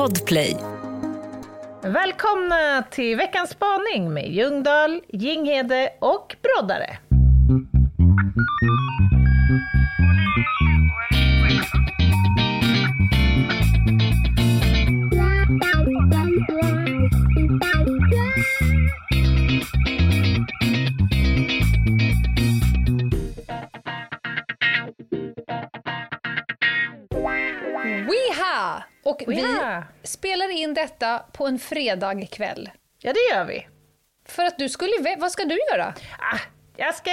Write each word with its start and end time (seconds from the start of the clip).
Podplay. 0.00 0.56
Välkomna 1.82 2.84
till 2.90 3.16
veckans 3.16 3.50
spaning 3.50 4.12
med 4.12 4.28
Ljungdahl, 4.28 5.00
Ginghede 5.08 5.90
och 5.98 6.36
Broddare. 6.42 6.98
Spelar 30.02 30.48
in 30.48 30.74
detta 30.74 31.18
på 31.32 31.46
en 31.46 31.58
fredag 31.58 32.26
kväll. 32.26 32.70
Ja, 32.98 33.12
det 33.12 33.34
gör 33.34 33.44
vi. 33.44 33.66
För 34.28 34.44
att 34.44 34.58
du 34.58 34.68
skulle 34.68 35.16
vad 35.18 35.32
ska 35.32 35.44
du 35.44 35.58
göra? 35.72 35.94
Ah, 36.18 36.38
jag 36.76 36.94
ska 36.94 37.10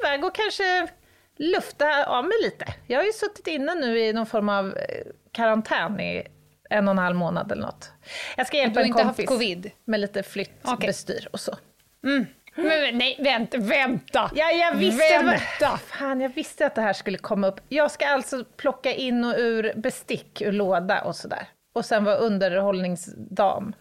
iväg 0.00 0.24
och 0.24 0.34
kanske 0.34 0.88
lufta 1.36 2.04
av 2.04 2.24
mig 2.24 2.36
lite. 2.42 2.74
Jag 2.86 2.98
har 2.98 3.04
ju 3.04 3.12
suttit 3.12 3.46
inne 3.46 3.74
nu 3.74 3.98
i 3.98 4.12
någon 4.12 4.26
form 4.26 4.48
av 4.48 4.66
eh, 4.66 5.06
karantän 5.32 6.00
i 6.00 6.26
en 6.70 6.88
och 6.88 6.92
en 6.92 6.98
halv 6.98 7.16
månad 7.16 7.52
eller 7.52 7.62
något. 7.62 7.92
Jag 8.36 8.46
ska 8.46 8.56
hjälpa 8.56 8.82
en 8.82 8.92
kompis 8.92 9.26
covid? 9.26 9.70
med 9.84 10.00
lite 10.00 10.22
flyttbestyr 10.22 11.28
och 11.32 11.40
så. 11.40 11.56
Men, 12.00 12.26
men 12.56 12.98
nej, 12.98 13.16
vänta, 13.18 13.58
vänta! 13.58 14.30
Ja, 14.34 14.50
jag 14.50 14.74
visste, 14.74 15.22
vänta! 15.22 15.78
fan, 15.86 16.20
jag 16.20 16.28
visste 16.28 16.66
att 16.66 16.74
det 16.74 16.82
här 16.82 16.92
skulle 16.92 17.18
komma 17.18 17.46
upp. 17.46 17.60
Jag 17.68 17.90
ska 17.90 18.06
alltså 18.06 18.44
plocka 18.44 18.92
in 18.92 19.24
och 19.24 19.34
ur 19.38 19.72
bestick 19.76 20.42
ur 20.42 20.52
låda 20.52 21.02
och 21.02 21.16
sådär. 21.16 21.48
Och 21.76 21.84
sen 21.84 22.04
vara 22.04 22.16
underhållningsdam. 22.16 23.74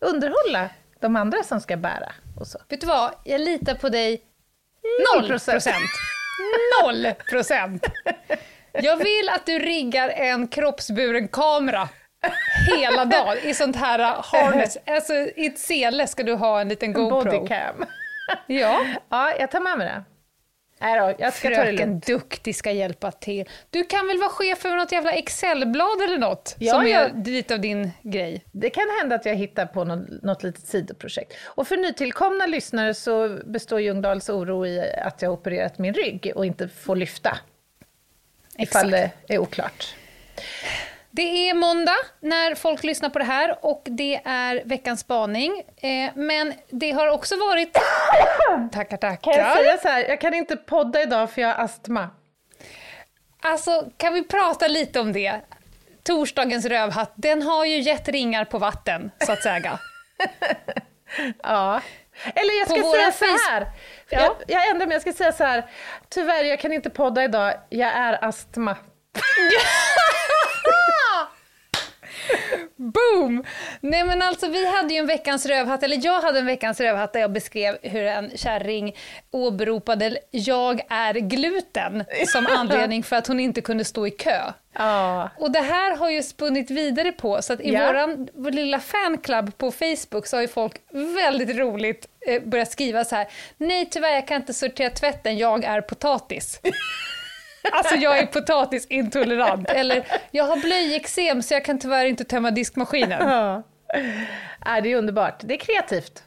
Underhålla 0.00 0.70
de 1.00 1.16
andra 1.16 1.42
som 1.42 1.60
ska 1.60 1.76
bära 1.76 2.12
och 2.40 2.46
så. 2.46 2.58
Vet 2.68 2.80
du 2.80 2.86
vad? 2.86 3.14
Jag 3.24 3.40
litar 3.40 3.74
på 3.74 3.88
dig 3.88 4.22
Noll 5.14 5.28
procent. 5.28 5.90
Noll 6.82 7.08
procent! 7.30 7.86
Jag 8.72 8.96
vill 8.96 9.28
att 9.28 9.46
du 9.46 9.58
riggar 9.58 10.08
en 10.08 10.48
kroppsburen 10.48 11.28
kamera 11.28 11.88
hela 12.76 13.04
dagen 13.04 13.38
i 13.42 13.54
sånt 13.54 13.76
här 13.76 14.22
harness. 14.24 14.78
Alltså 14.86 15.14
i 15.14 15.46
ett 15.46 15.58
sele 15.58 16.06
ska 16.06 16.22
du 16.22 16.34
ha 16.34 16.60
en 16.60 16.68
liten 16.68 16.92
GoPro. 16.92 17.24
Bodycam. 17.24 17.84
Ja. 18.46 18.86
Ja, 19.08 19.34
jag 19.38 19.50
tar 19.50 19.60
med 19.60 19.78
mig 19.78 19.86
det. 19.86 20.04
Nej 20.80 21.00
då, 21.00 21.14
jag 21.18 21.34
ska 21.34 21.48
ta 21.48 21.54
det 21.54 21.62
Fröken 21.62 21.88
lugnt. 21.88 22.06
Duktig 22.06 22.56
ska 22.56 22.70
hjälpa 22.70 23.12
till. 23.12 23.48
Du 23.70 23.84
kan 23.84 24.06
väl 24.06 24.18
vara 24.18 24.30
chef 24.30 24.64
över 24.64 24.76
något 24.76 24.92
jävla 24.92 25.12
Excelblad 25.12 26.02
eller 26.02 26.18
något? 26.18 26.56
Ja, 26.58 26.74
som 26.74 26.86
ja. 26.86 26.98
är 26.98 27.24
lite 27.24 27.54
av 27.54 27.60
din 27.60 27.90
grej. 28.02 28.44
Det 28.52 28.70
kan 28.70 28.84
hända 29.00 29.16
att 29.16 29.26
jag 29.26 29.34
hittar 29.34 29.66
på 29.66 29.84
något, 29.84 30.22
något 30.22 30.42
litet 30.42 30.66
sidoprojekt. 30.66 31.32
Och 31.44 31.68
för 31.68 31.76
nytillkomna 31.76 32.46
lyssnare 32.46 32.94
så 32.94 33.38
består 33.44 33.80
Ljungdahls 33.80 34.28
oro 34.28 34.66
i 34.66 34.92
att 35.02 35.22
jag 35.22 35.30
har 35.30 35.36
opererat 35.36 35.78
min 35.78 35.94
rygg 35.94 36.32
och 36.34 36.46
inte 36.46 36.68
får 36.68 36.96
lyfta. 36.96 37.38
Ifall 38.58 38.90
det 38.90 39.10
är 39.28 39.38
oklart. 39.38 39.94
Det 41.10 41.50
är 41.50 41.54
måndag 41.54 41.96
när 42.20 42.54
folk 42.54 42.84
lyssnar 42.84 43.08
på 43.10 43.18
det 43.18 43.24
här 43.24 43.58
och 43.60 43.82
det 43.84 44.20
är 44.24 44.62
veckans 44.64 45.00
spaning. 45.00 45.62
Eh, 45.76 46.10
men 46.14 46.54
det 46.70 46.90
har 46.90 47.08
också 47.08 47.36
varit... 47.36 47.72
tackar, 48.72 48.96
tackar. 48.96 49.32
Kan 49.32 49.44
jag 49.44 49.56
säga 49.56 49.78
så 49.78 49.88
här, 49.88 50.08
jag 50.08 50.20
kan 50.20 50.34
inte 50.34 50.56
podda 50.56 51.02
idag 51.02 51.30
för 51.30 51.42
jag 51.42 51.48
har 51.54 51.64
astma. 51.64 52.10
Alltså, 53.40 53.90
kan 53.96 54.14
vi 54.14 54.24
prata 54.24 54.68
lite 54.68 55.00
om 55.00 55.12
det? 55.12 55.40
Torsdagens 56.02 56.64
rövhatt, 56.64 57.12
den 57.14 57.42
har 57.42 57.64
ju 57.64 57.80
gett 57.80 58.08
ringar 58.08 58.44
på 58.44 58.58
vatten, 58.58 59.10
så 59.26 59.32
att 59.32 59.42
säga. 59.42 59.78
Ja. 61.42 61.80
Eller 62.34 62.58
jag 62.58 62.68
På 62.68 62.74
ska 62.74 62.82
våra 62.82 63.12
säga 63.12 63.38
så 63.38 63.50
här. 63.50 63.66
Ja. 64.10 64.20
Jag, 64.20 64.36
jag 64.46 64.68
ändrar 64.68 64.86
mig, 64.86 64.94
jag 64.94 65.02
ska 65.02 65.12
säga 65.12 65.32
så 65.32 65.44
här. 65.44 65.70
Tyvärr, 66.08 66.44
jag 66.44 66.60
kan 66.60 66.72
inte 66.72 66.90
podda 66.90 67.24
idag. 67.24 67.54
Jag 67.68 67.88
är 67.88 68.24
astma. 68.24 68.76
Boom! 72.76 73.44
Nej 73.80 74.04
men 74.04 74.22
alltså 74.22 74.48
vi 74.48 74.66
hade 74.66 74.94
ju 74.94 75.00
en 75.00 75.06
veckans 75.06 75.46
rövhatt, 75.46 75.82
eller 75.82 76.00
jag 76.04 76.20
hade 76.20 76.38
en 76.38 76.46
veckans 76.46 76.80
rövhatt 76.80 77.12
där 77.12 77.20
jag 77.20 77.32
beskrev 77.32 77.78
hur 77.82 78.02
en 78.02 78.30
kärring 78.36 78.96
åberopade 79.30 80.18
jag 80.30 80.80
är 80.88 81.14
gluten 81.14 82.04
som 82.26 82.46
anledning 82.46 83.02
för 83.02 83.16
att 83.16 83.26
hon 83.26 83.40
inte 83.40 83.60
kunde 83.60 83.84
stå 83.84 84.06
i 84.06 84.10
kö. 84.10 84.52
Ja. 84.72 85.30
Och 85.38 85.50
det 85.50 85.60
här 85.60 85.96
har 85.96 86.10
ju 86.10 86.22
spunnit 86.22 86.70
vidare 86.70 87.12
på, 87.12 87.42
så 87.42 87.52
att 87.52 87.60
i 87.60 87.70
våran 87.76 88.28
vår 88.34 88.50
lilla 88.50 88.80
fanclub 88.80 89.58
på 89.58 89.70
Facebook 89.70 90.26
så 90.26 90.36
har 90.36 90.42
ju 90.42 90.48
folk 90.48 90.74
väldigt 90.90 91.56
roligt 91.56 92.08
eh, 92.26 92.42
börjat 92.42 92.70
skriva 92.70 93.04
så 93.04 93.16
här. 93.16 93.28
Nej 93.56 93.88
tyvärr 93.90 94.14
jag 94.14 94.26
kan 94.26 94.36
inte 94.36 94.54
sortera 94.54 94.90
tvätten, 94.90 95.38
jag 95.38 95.64
är 95.64 95.80
potatis. 95.80 96.60
Alltså 97.72 97.94
jag 97.94 98.18
är 98.18 98.26
potatisintolerant. 98.26 99.70
Eller 99.70 100.06
jag 100.30 100.44
har 100.44 100.56
blöjeksem 100.56 101.42
så 101.42 101.54
jag 101.54 101.64
kan 101.64 101.78
tyvärr 101.78 102.04
inte 102.04 102.24
tömma 102.24 102.50
diskmaskinen. 102.50 103.28
ja. 103.28 103.62
Nej, 104.66 104.82
det 104.82 104.92
är 104.92 104.96
underbart. 104.96 105.40
Det 105.40 105.54
är 105.54 105.58
kreativt. 105.58 106.22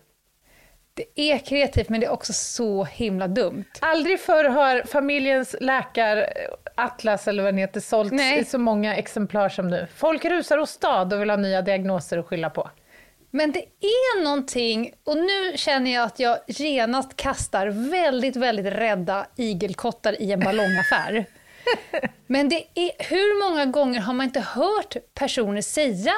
Det 0.93 1.21
är 1.31 1.37
kreativt 1.37 1.89
men 1.89 1.99
det 1.99 2.05
är 2.05 2.11
också 2.11 2.33
så 2.33 2.83
himla 2.83 3.27
dumt. 3.27 3.65
Aldrig 3.79 4.19
förr 4.19 4.43
har 4.43 4.83
familjens 4.87 5.55
läkaratlas, 5.61 7.27
eller 7.27 7.43
vad 7.43 7.53
den 7.53 7.57
heter, 7.57 7.79
sålts 7.79 8.11
Nej. 8.11 8.39
i 8.39 8.45
så 8.45 8.57
många 8.57 8.95
exemplar 8.95 9.49
som 9.49 9.67
nu. 9.67 9.87
Folk 9.95 10.25
rusar 10.25 10.57
åstad 10.57 11.01
och 11.01 11.21
vill 11.21 11.29
ha 11.29 11.37
nya 11.37 11.61
diagnoser 11.61 12.17
att 12.17 12.25
skylla 12.25 12.49
på. 12.49 12.69
Men 13.31 13.51
det 13.51 13.65
är 13.81 14.23
någonting, 14.23 14.93
och 15.03 15.17
nu 15.17 15.53
känner 15.57 15.93
jag 15.93 16.03
att 16.03 16.19
jag 16.19 16.37
genast 16.47 17.15
kastar 17.15 17.67
väldigt, 17.67 18.35
väldigt 18.35 18.65
rädda 18.65 19.27
igelkottar 19.35 20.21
i 20.21 20.31
en 20.31 20.39
ballongaffär. 20.39 21.25
Men 22.27 22.49
det 22.49 22.63
är, 22.75 22.91
hur 23.09 23.49
många 23.49 23.65
gånger 23.65 23.99
har 23.99 24.13
man 24.13 24.25
inte 24.25 24.39
hört 24.39 24.95
personer 25.13 25.61
säga 25.61 26.13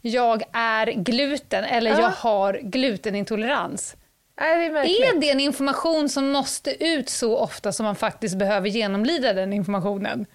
jag 0.00 0.42
är 0.52 0.86
gluten 0.86 1.64
eller 1.64 1.90
Ja. 1.90 2.00
jag 2.00 2.08
har 2.10 2.60
glutenintolerans? 2.62 3.96
Nej, 4.40 4.68
det 4.70 4.78
är. 4.78 5.14
Är 5.16 5.20
det 5.20 5.30
en 5.30 5.40
information 5.40 6.08
som 6.08 6.30
måste 6.30 6.84
ut 6.84 7.08
så 7.08 7.36
ofta 7.38 7.72
som 7.72 7.84
man 7.84 7.96
faktiskt 7.96 8.38
behöver 8.38 8.68
genomlida 8.68 9.32
den 9.32 9.52
informationen? 9.52 10.26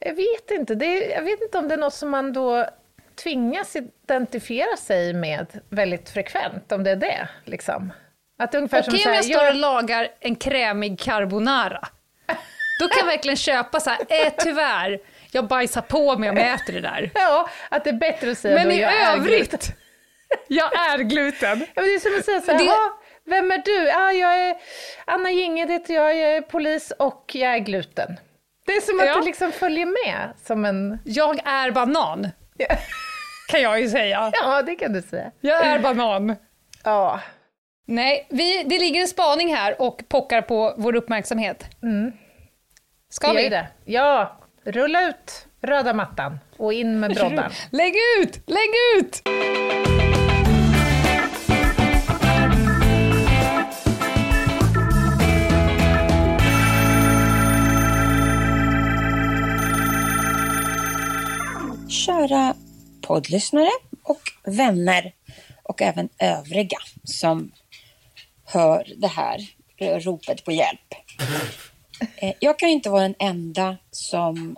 Jag 0.00 0.14
vet 0.14 0.50
inte. 0.50 0.74
Det 0.74 0.86
är, 0.86 1.16
jag 1.16 1.22
vet 1.22 1.42
inte 1.42 1.58
om 1.58 1.68
det 1.68 1.74
är 1.74 1.78
något 1.78 1.94
som 1.94 2.10
man 2.10 2.32
då 2.32 2.66
tvingas 3.22 3.76
identifiera 3.76 4.76
sig 4.76 5.12
med 5.14 5.46
väldigt 5.68 6.10
frekvent, 6.10 6.72
om 6.72 6.84
det 6.84 6.90
är 6.90 6.96
det. 6.96 7.28
Liksom. 7.44 7.92
Att 8.38 8.54
ungefär 8.54 8.82
som 8.82 8.94
Okej 8.94 9.06
om 9.08 9.14
jag 9.14 9.24
står 9.24 9.48
och 9.48 9.54
lagar 9.54 10.08
en 10.20 10.36
krämig 10.36 11.00
carbonara. 11.00 11.88
Då 12.80 12.88
kan 12.88 12.98
jag 12.98 13.06
verkligen 13.06 13.36
köpa 13.36 13.80
så 13.80 13.90
här, 13.90 13.98
eh, 14.08 14.32
tyvärr, 14.38 14.98
jag 15.32 15.46
bajsar 15.48 15.80
på 15.82 16.18
mig 16.18 16.30
om 16.30 16.36
jag 16.36 16.48
äter 16.54 16.72
det 16.72 16.80
där. 16.80 17.10
ja, 17.14 17.48
att 17.68 17.84
det 17.84 17.90
är 17.90 17.94
bättre 17.94 18.30
att 18.30 18.38
säga 18.38 18.54
Men 18.54 18.64
då 18.68 18.70
i 18.72 18.80
jag 18.80 18.92
är 18.92 19.16
gluten. 19.16 19.32
övrigt, 19.34 19.70
jag 20.48 20.76
är 20.90 20.98
gluten. 20.98 21.58
Ja, 21.60 21.66
men 21.74 21.84
det 21.84 21.94
är 21.94 21.98
som 21.98 22.18
att 22.18 22.24
säga 22.24 22.40
så 22.40 22.52
här, 22.52 22.58
Det- 22.58 22.64
"Jaha, 22.64 22.90
vem 23.26 23.50
är 23.50 23.58
du? 23.64 23.76
Ja, 23.88 24.12
jag 24.12 24.38
är 24.38 24.56
Anna 25.04 25.30
Ginge 25.30 25.66
heter 25.72 25.94
jag, 25.94 26.16
jag 26.16 26.36
är 26.36 26.40
polis 26.42 26.92
och 26.98 27.30
jag 27.34 27.54
är 27.54 27.58
gluten. 27.58 28.16
Det 28.66 28.72
är 28.72 28.80
som 28.80 29.00
att 29.00 29.06
Ja. 29.06 29.16
det 29.16 29.24
liksom 29.24 29.52
följer 29.52 29.86
med 29.86 30.30
som 30.46 30.64
en... 30.64 30.98
Jag 31.04 31.40
är 31.44 31.70
banan, 31.70 32.28
kan 33.50 33.62
jag 33.62 33.80
ju 33.80 33.88
säga. 33.88 34.30
Ja, 34.42 34.62
det 34.62 34.74
kan 34.74 34.92
du 34.92 35.02
säga. 35.02 35.30
Jag 35.40 35.66
är 35.66 35.78
banan. 35.78 36.36
Ja. 36.84 37.20
Nej, 37.86 38.26
vi, 38.30 38.62
det 38.62 38.78
ligger 38.78 39.00
en 39.00 39.08
spaning 39.08 39.54
här 39.54 39.82
och 39.82 40.02
pockar 40.08 40.42
på 40.42 40.74
vår 40.76 40.96
uppmärksamhet. 40.96 41.64
Ska 43.08 43.32
det 43.32 43.34
gör 43.34 43.42
vi? 43.42 43.48
det. 43.48 43.66
Ja, 43.84 44.38
rulla 44.64 45.08
ut 45.08 45.46
röda 45.62 45.94
mattan 45.94 46.38
och 46.56 46.72
in 46.72 47.00
med 47.00 47.14
broddan. 47.14 47.50
Lägg 47.70 47.94
ut! 48.20 48.42
Lägg 48.46 48.70
ut! 48.96 49.22
Kära 61.88 62.54
poddlyssnare 63.10 63.70
och 64.02 64.20
vänner 64.44 65.12
och 65.62 65.82
även 65.82 66.08
övriga 66.18 66.78
som 67.04 67.52
hör 68.44 68.92
det 68.96 69.06
här 69.06 69.46
ropet 70.00 70.44
på 70.44 70.52
hjälp. 70.52 70.94
Eh, 72.16 72.34
jag 72.40 72.58
kan 72.58 72.68
inte 72.68 72.90
vara 72.90 73.02
den 73.02 73.14
enda 73.18 73.76
som 73.90 74.56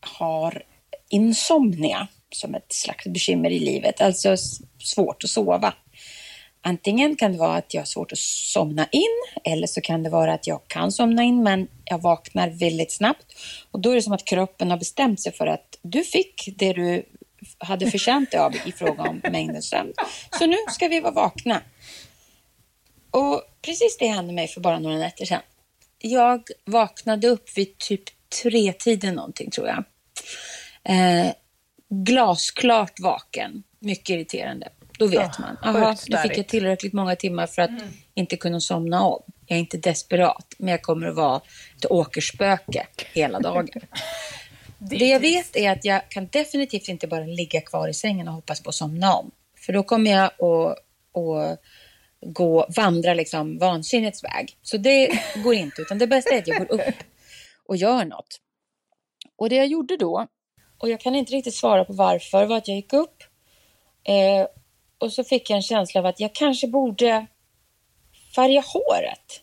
har 0.00 0.62
insomnia 1.10 2.08
som 2.34 2.54
ett 2.54 2.72
slags 2.72 3.06
bekymmer 3.06 3.50
i 3.50 3.58
livet, 3.58 4.00
alltså 4.00 4.36
svårt 4.78 5.24
att 5.24 5.30
sova. 5.30 5.74
Antingen 6.62 7.16
kan 7.16 7.32
det 7.32 7.38
vara 7.38 7.56
att 7.56 7.74
jag 7.74 7.80
har 7.80 7.86
svårt 7.86 8.12
att 8.12 8.18
somna 8.18 8.88
in 8.92 9.42
eller 9.44 9.66
så 9.66 9.80
kan 9.80 10.02
det 10.02 10.10
vara 10.10 10.32
att 10.32 10.46
jag 10.46 10.60
kan 10.68 10.92
somna 10.92 11.22
in 11.22 11.42
men 11.42 11.68
jag 11.84 11.98
vaknar 11.98 12.48
väldigt 12.48 12.92
snabbt. 12.92 13.26
Och 13.70 13.80
då 13.80 13.90
är 13.90 13.94
det 13.94 14.02
som 14.02 14.12
att 14.12 14.24
kroppen 14.24 14.70
har 14.70 14.78
bestämt 14.78 15.20
sig 15.20 15.32
för 15.32 15.46
att 15.46 15.78
du 15.82 16.04
fick 16.04 16.48
det 16.56 16.72
du 16.72 17.04
hade 17.58 17.90
förtjänt 17.90 18.30
det 18.30 18.38
av 18.38 18.54
i 18.66 18.72
fråga 18.72 19.02
om 19.02 19.20
mängden 19.30 19.62
sömn. 19.62 19.92
Så 20.38 20.46
nu 20.46 20.56
ska 20.70 20.88
vi 20.88 21.00
vara 21.00 21.12
vakna. 21.12 21.62
Och 23.10 23.42
precis 23.62 23.96
det 23.98 24.06
hände 24.06 24.32
mig 24.32 24.48
för 24.48 24.60
bara 24.60 24.78
några 24.78 24.98
nätter 24.98 25.24
sedan. 25.24 25.42
Jag 25.98 26.42
vaknade 26.64 27.28
upp 27.28 27.56
vid 27.56 27.78
typ 27.78 28.02
tre 28.42 28.72
tiden 28.72 29.14
någonting 29.14 29.50
tror 29.50 29.68
jag. 29.68 29.84
Eh, 30.84 31.32
glasklart 31.88 33.00
vaken. 33.00 33.62
Mycket 33.78 34.10
irriterande. 34.10 34.68
Då 34.98 35.06
vet 35.06 35.38
Oh, 35.38 35.40
man. 35.40 35.56
Aha, 35.62 35.96
nu 36.08 36.16
fick 36.16 36.38
jag 36.38 36.48
tillräckligt 36.48 36.92
många 36.92 37.16
timmar 37.16 37.46
för 37.46 37.62
att 37.62 37.70
inte 38.14 38.36
kunna 38.36 38.60
somna 38.60 39.02
om. 39.02 39.22
Jag 39.46 39.56
är 39.56 39.60
inte 39.60 39.76
desperat, 39.76 40.54
men 40.58 40.68
jag 40.68 40.82
kommer 40.82 41.06
att 41.06 41.16
vara 41.16 41.40
ett 41.76 41.90
åkerspöke 41.90 42.86
hela 43.12 43.40
dagen. 43.40 43.68
Det 44.90 45.06
jag 45.06 45.20
vet 45.20 45.56
är 45.56 45.70
att 45.70 45.84
jag 45.84 46.10
kan 46.10 46.26
definitivt 46.26 46.88
inte 46.88 47.06
bara 47.06 47.24
ligga 47.24 47.60
kvar 47.60 47.88
i 47.88 47.94
sängen 47.94 48.28
och 48.28 48.34
hoppas 48.34 48.60
på 48.60 48.68
att 48.68 48.74
somna 48.74 49.14
om. 49.14 49.30
För 49.66 49.72
då 49.72 49.82
kommer 49.82 50.10
jag 50.10 50.24
att, 50.24 50.78
att 51.16 51.60
gå, 52.20 52.66
vandra 52.76 53.14
liksom 53.14 53.58
vansinnets 53.58 54.24
väg. 54.24 54.56
Så 54.62 54.76
det 54.76 55.20
går 55.44 55.54
inte, 55.54 55.82
utan 55.82 55.98
det 55.98 56.06
bästa 56.06 56.30
är 56.30 56.38
att 56.38 56.48
jag 56.48 56.58
går 56.58 56.74
upp 56.74 56.94
och 57.66 57.76
gör 57.76 58.04
något. 58.04 58.40
Och 59.36 59.48
det 59.48 59.56
jag 59.56 59.66
gjorde 59.66 59.96
då, 59.96 60.26
och 60.78 60.88
jag 60.88 61.00
kan 61.00 61.14
inte 61.14 61.32
riktigt 61.32 61.54
svara 61.54 61.84
på 61.84 61.92
varför, 61.92 62.46
var 62.46 62.56
att 62.56 62.68
jag 62.68 62.76
gick 62.76 62.92
upp 62.92 63.22
eh, 64.04 64.46
och 64.98 65.12
så 65.12 65.24
fick 65.24 65.50
jag 65.50 65.56
en 65.56 65.62
känsla 65.62 66.00
av 66.00 66.06
att 66.06 66.20
jag 66.20 66.34
kanske 66.34 66.68
borde 66.68 67.26
färga 68.34 68.60
håret. 68.60 69.42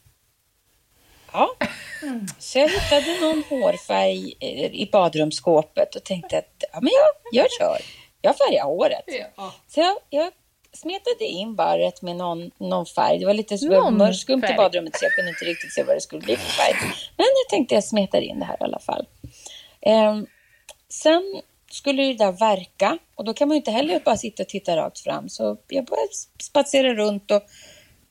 Ja, 1.34 1.56
så 2.40 2.60
jag 2.60 2.70
hittade 2.70 3.22
någon 3.22 3.44
hårfärg 3.50 4.34
eh, 4.40 4.66
i 4.66 4.90
badrumsskåpet 4.92 5.96
och 5.96 6.04
tänkte 6.04 6.38
att 6.38 6.64
ja, 6.74 6.80
men 6.82 6.92
jag, 6.94 7.44
jag 7.44 7.52
kör. 7.52 7.78
Jag 8.22 8.38
färgar 8.38 8.64
håret. 8.64 9.04
Så 9.68 9.80
jag, 9.80 9.98
jag 10.10 10.32
smetade 10.74 11.26
in 11.26 11.56
barret 11.56 12.02
med 12.02 12.16
någon, 12.16 12.52
någon 12.58 12.86
färg. 12.86 13.20
Det 13.20 13.26
var 13.26 13.34
lite 13.34 13.58
mörkskumt 13.92 14.44
i 14.50 14.54
badrummet 14.54 14.96
så 14.96 15.06
jag 15.06 15.12
kunde 15.12 15.30
inte 15.30 15.46
riktigt 15.46 15.74
se 15.74 15.84
vad 15.84 15.96
det 15.96 16.02
skulle 16.02 16.22
bli 16.22 16.36
för 16.36 16.52
färg. 16.52 16.76
Men 17.18 17.26
jag 17.26 17.50
tänkte 17.50 17.76
jag 17.76 17.84
smetar 17.84 18.22
in 18.22 18.40
det 18.40 18.46
här 18.46 18.58
i 18.60 18.64
alla 18.64 18.80
fall. 18.80 19.06
Ehm, 19.82 20.28
sen 20.90 21.42
skulle 21.72 22.04
det 22.04 22.14
där 22.14 22.32
verka 22.32 22.98
och 23.16 23.26
då 23.26 23.34
kan 23.34 23.48
man 23.48 23.56
ju 23.56 23.60
inte 23.60 23.72
heller 23.72 24.00
bara 24.06 24.18
sitta 24.18 24.44
och 24.44 24.50
titta 24.50 24.78
rakt 24.78 25.00
fram. 25.00 25.30
Så 25.30 25.58
jag 25.68 25.86
började 25.86 26.14
spatsera 26.40 26.94
runt 26.94 27.32
och 27.32 27.44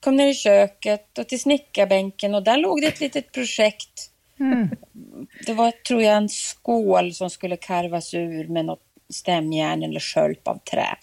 kom 0.01 0.17
ner 0.17 0.27
i 0.27 0.35
köket 0.35 1.19
och 1.19 1.29
till 1.29 1.41
snickarbänken 1.41 2.35
och 2.35 2.43
där 2.43 2.57
låg 2.57 2.81
det 2.81 2.87
ett 2.87 3.01
litet 3.01 3.33
projekt. 3.33 4.11
Det 5.47 5.53
var, 5.53 5.71
tror 5.71 6.03
jag, 6.03 6.17
en 6.17 6.29
skål 6.29 7.15
som 7.15 7.31
skulle 7.31 7.57
karvas 7.57 8.15
ur 8.15 8.49
med 8.49 8.65
något 8.65 8.83
stämjärn 9.13 9.83
eller 9.83 10.01
skölp 10.01 10.49
av 10.49 10.59
trä. 10.59 10.97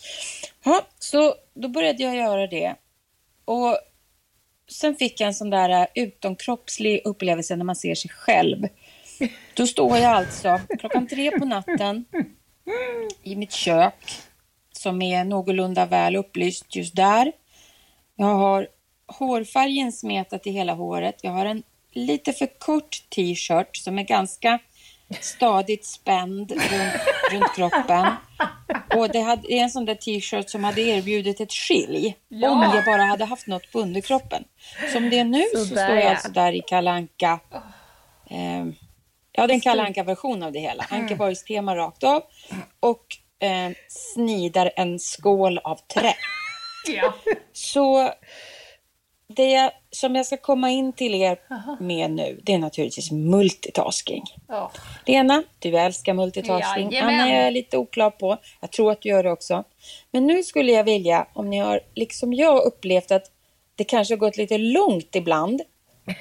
Ja, 0.63 0.81
så 0.99 1.35
då 1.53 1.67
började 1.67 2.03
jag 2.03 2.15
göra 2.15 2.47
det. 2.47 2.75
Och 3.45 3.77
sen 4.71 4.95
fick 4.95 5.21
jag 5.21 5.27
en 5.27 5.33
sån 5.33 5.49
där 5.49 5.69
eh, 5.69 5.87
utomkroppslig 5.95 7.01
upplevelse 7.05 7.55
när 7.55 7.65
man 7.65 7.75
ser 7.75 7.95
sig 7.95 8.11
själv. 8.11 8.67
Då 9.53 9.67
står 9.67 9.97
jag 9.97 10.11
alltså 10.11 10.59
klockan 10.79 11.07
tre 11.07 11.31
på 11.31 11.45
natten 11.45 12.05
i 13.23 13.35
mitt 13.35 13.51
kök 13.51 14.11
som 14.71 15.01
är 15.01 15.23
någorlunda 15.23 15.85
väl 15.85 16.15
upplyst 16.15 16.75
just 16.75 16.95
där. 16.95 17.31
Jag 18.15 18.25
har 18.25 18.67
hårfärgen 19.07 19.91
smetat 19.91 20.47
i 20.47 20.51
hela 20.51 20.73
håret. 20.73 21.15
Jag 21.21 21.31
har 21.31 21.45
en 21.45 21.63
lite 21.91 22.33
för 22.33 22.59
kort 22.59 23.09
t-shirt 23.15 23.77
som 23.77 23.99
är 23.99 24.03
ganska 24.03 24.59
stadigt 25.21 25.85
spänd 25.85 26.51
runt, 26.51 26.93
runt 27.31 27.55
kroppen. 27.55 28.07
Och 28.95 29.09
det, 29.09 29.19
hade, 29.19 29.41
det 29.41 29.59
är 29.59 29.63
en 29.63 29.69
sån 29.69 29.85
där 29.85 29.95
t-shirt 29.95 30.49
som 30.49 30.63
hade 30.63 30.81
erbjudit 30.81 31.41
ett 31.41 31.53
skilj 31.53 32.15
om 32.29 32.71
jag 32.75 32.85
bara 32.85 33.03
hade 33.03 33.25
haft 33.25 33.47
något 33.47 33.71
på 33.71 33.79
underkroppen. 33.79 34.43
Som 34.93 35.09
det 35.09 35.19
är 35.19 35.23
nu 35.23 35.43
så, 35.53 35.65
Sådär, 35.65 35.85
står 35.85 35.95
jag 35.95 36.05
ja. 36.05 36.09
alltså 36.09 36.29
där 36.31 36.51
i 36.53 36.61
kalanka. 36.61 37.39
Eh, 38.29 38.65
ja, 39.31 39.47
det 39.47 39.53
är 39.53 39.55
en 39.55 39.61
kalanka 39.61 40.03
version 40.03 40.43
av 40.43 40.51
det 40.51 40.59
hela. 40.59 40.85
Ankeborgs 40.89 41.43
tema 41.43 41.75
rakt 41.75 42.03
av. 42.03 42.23
Och 42.79 43.05
eh, 43.39 43.71
snidar 43.89 44.71
en 44.75 44.99
skål 44.99 45.57
av 45.57 45.75
trä. 45.75 46.13
Så 47.53 48.11
det 49.35 49.51
jag, 49.51 49.71
som 49.91 50.15
jag 50.15 50.25
ska 50.25 50.37
komma 50.37 50.69
in 50.69 50.93
till 50.93 51.15
er 51.15 51.39
med 51.79 52.11
nu, 52.11 52.39
det 52.43 52.53
är 52.53 52.57
naturligtvis 52.57 53.11
multitasking. 53.11 54.23
Ja. 54.47 54.71
Lena, 55.05 55.43
du 55.59 55.77
älskar 55.77 56.13
multitasking. 56.13 56.91
Jajamän. 56.91 57.19
Anna, 57.19 57.29
jag 57.29 57.47
är 57.47 57.51
lite 57.51 57.77
oklar 57.77 58.09
på. 58.09 58.37
Jag 58.61 58.71
tror 58.71 58.91
att 58.91 59.01
du 59.01 59.09
gör 59.09 59.23
det 59.23 59.31
också. 59.31 59.63
Men 60.11 60.27
nu 60.27 60.43
skulle 60.43 60.71
jag 60.71 60.83
vilja, 60.83 61.27
om 61.33 61.49
ni 61.49 61.57
har, 61.57 61.79
liksom 61.93 62.33
jag, 62.33 62.63
upplevt 62.63 63.11
att 63.11 63.31
det 63.75 63.83
kanske 63.83 64.13
har 64.13 64.19
gått 64.19 64.37
lite 64.37 64.57
långt 64.57 65.15
ibland. 65.15 65.61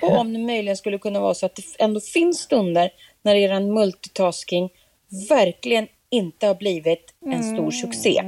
Och 0.02 0.18
om 0.18 0.32
det 0.32 0.38
möjligen 0.38 0.76
skulle 0.76 0.98
kunna 0.98 1.20
vara 1.20 1.34
så 1.34 1.46
att 1.46 1.54
det 1.54 1.62
ändå 1.78 2.00
finns 2.00 2.38
stunder 2.38 2.90
när 3.22 3.34
er 3.34 3.60
multitasking 3.60 4.70
verkligen 5.28 5.88
inte 6.10 6.46
har 6.46 6.54
blivit 6.54 7.14
en 7.26 7.42
stor 7.54 7.70
succé. 7.70 8.22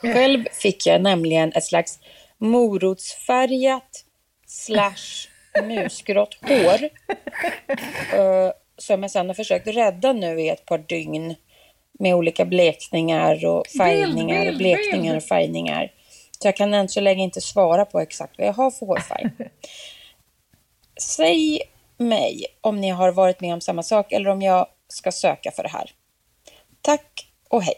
Själv 0.00 0.44
fick 0.52 0.86
jag 0.86 1.02
nämligen 1.02 1.52
ett 1.52 1.64
slags 1.64 1.98
morotsfärgat 2.42 4.04
slash 4.46 5.28
musgrått 5.62 6.38
hår. 6.40 6.88
eh, 8.18 8.52
som 8.78 9.02
jag 9.02 9.10
sen 9.10 9.26
har 9.26 9.34
försökt 9.34 9.66
rädda 9.66 10.12
nu 10.12 10.40
i 10.40 10.48
ett 10.48 10.66
par 10.66 10.78
dygn. 10.78 11.34
Med 11.98 12.14
olika 12.14 12.44
blekningar 12.44 13.46
och 13.46 13.66
färgningar 13.66 14.40
och 14.40 14.46
bild, 14.46 14.58
blekningar 14.58 15.12
bild. 15.12 15.16
och 15.16 15.22
färgningar. 15.22 15.92
Så 16.40 16.48
jag 16.48 16.56
kan 16.56 16.74
än 16.74 16.88
så 16.88 17.00
länge 17.00 17.24
inte 17.24 17.40
svara 17.40 17.84
på 17.84 18.00
exakt 18.00 18.38
vad 18.38 18.46
jag 18.46 18.52
har 18.52 18.70
för 18.70 18.86
hårfärg. 18.86 19.30
Säg 21.00 21.62
mig 21.98 22.46
om 22.60 22.80
ni 22.80 22.88
har 22.88 23.12
varit 23.12 23.40
med 23.40 23.54
om 23.54 23.60
samma 23.60 23.82
sak 23.82 24.12
eller 24.12 24.30
om 24.30 24.42
jag 24.42 24.66
ska 24.88 25.12
söka 25.12 25.50
för 25.50 25.62
det 25.62 25.68
här. 25.68 25.90
Tack 26.82 27.26
och 27.48 27.62
hej. 27.62 27.76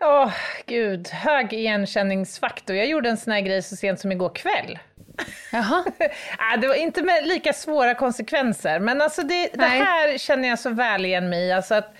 Åh, 0.00 0.32
gud. 0.66 1.08
Hög 1.08 1.52
igenkänningsfaktor. 1.52 2.76
Jag 2.76 2.86
gjorde 2.86 3.08
en 3.08 3.16
sån 3.16 3.32
här 3.32 3.40
grej 3.40 3.62
så 3.62 3.76
sent 3.76 4.00
som 4.00 4.12
igår 4.12 4.34
kväll. 4.34 4.78
Jaha. 5.52 5.84
Ah, 6.38 6.56
det 6.56 6.68
var 6.68 6.74
inte 6.74 7.02
med 7.02 7.26
lika 7.26 7.52
svåra 7.52 7.94
konsekvenser, 7.94 8.80
men 8.80 9.00
alltså 9.02 9.22
det, 9.22 9.48
det 9.54 9.64
här 9.64 10.18
känner 10.18 10.48
jag 10.48 10.58
så 10.58 10.70
väl 10.70 11.04
igen 11.04 11.28
mig 11.28 11.46
i. 11.46 11.52
Alltså 11.52 11.74
att 11.74 11.94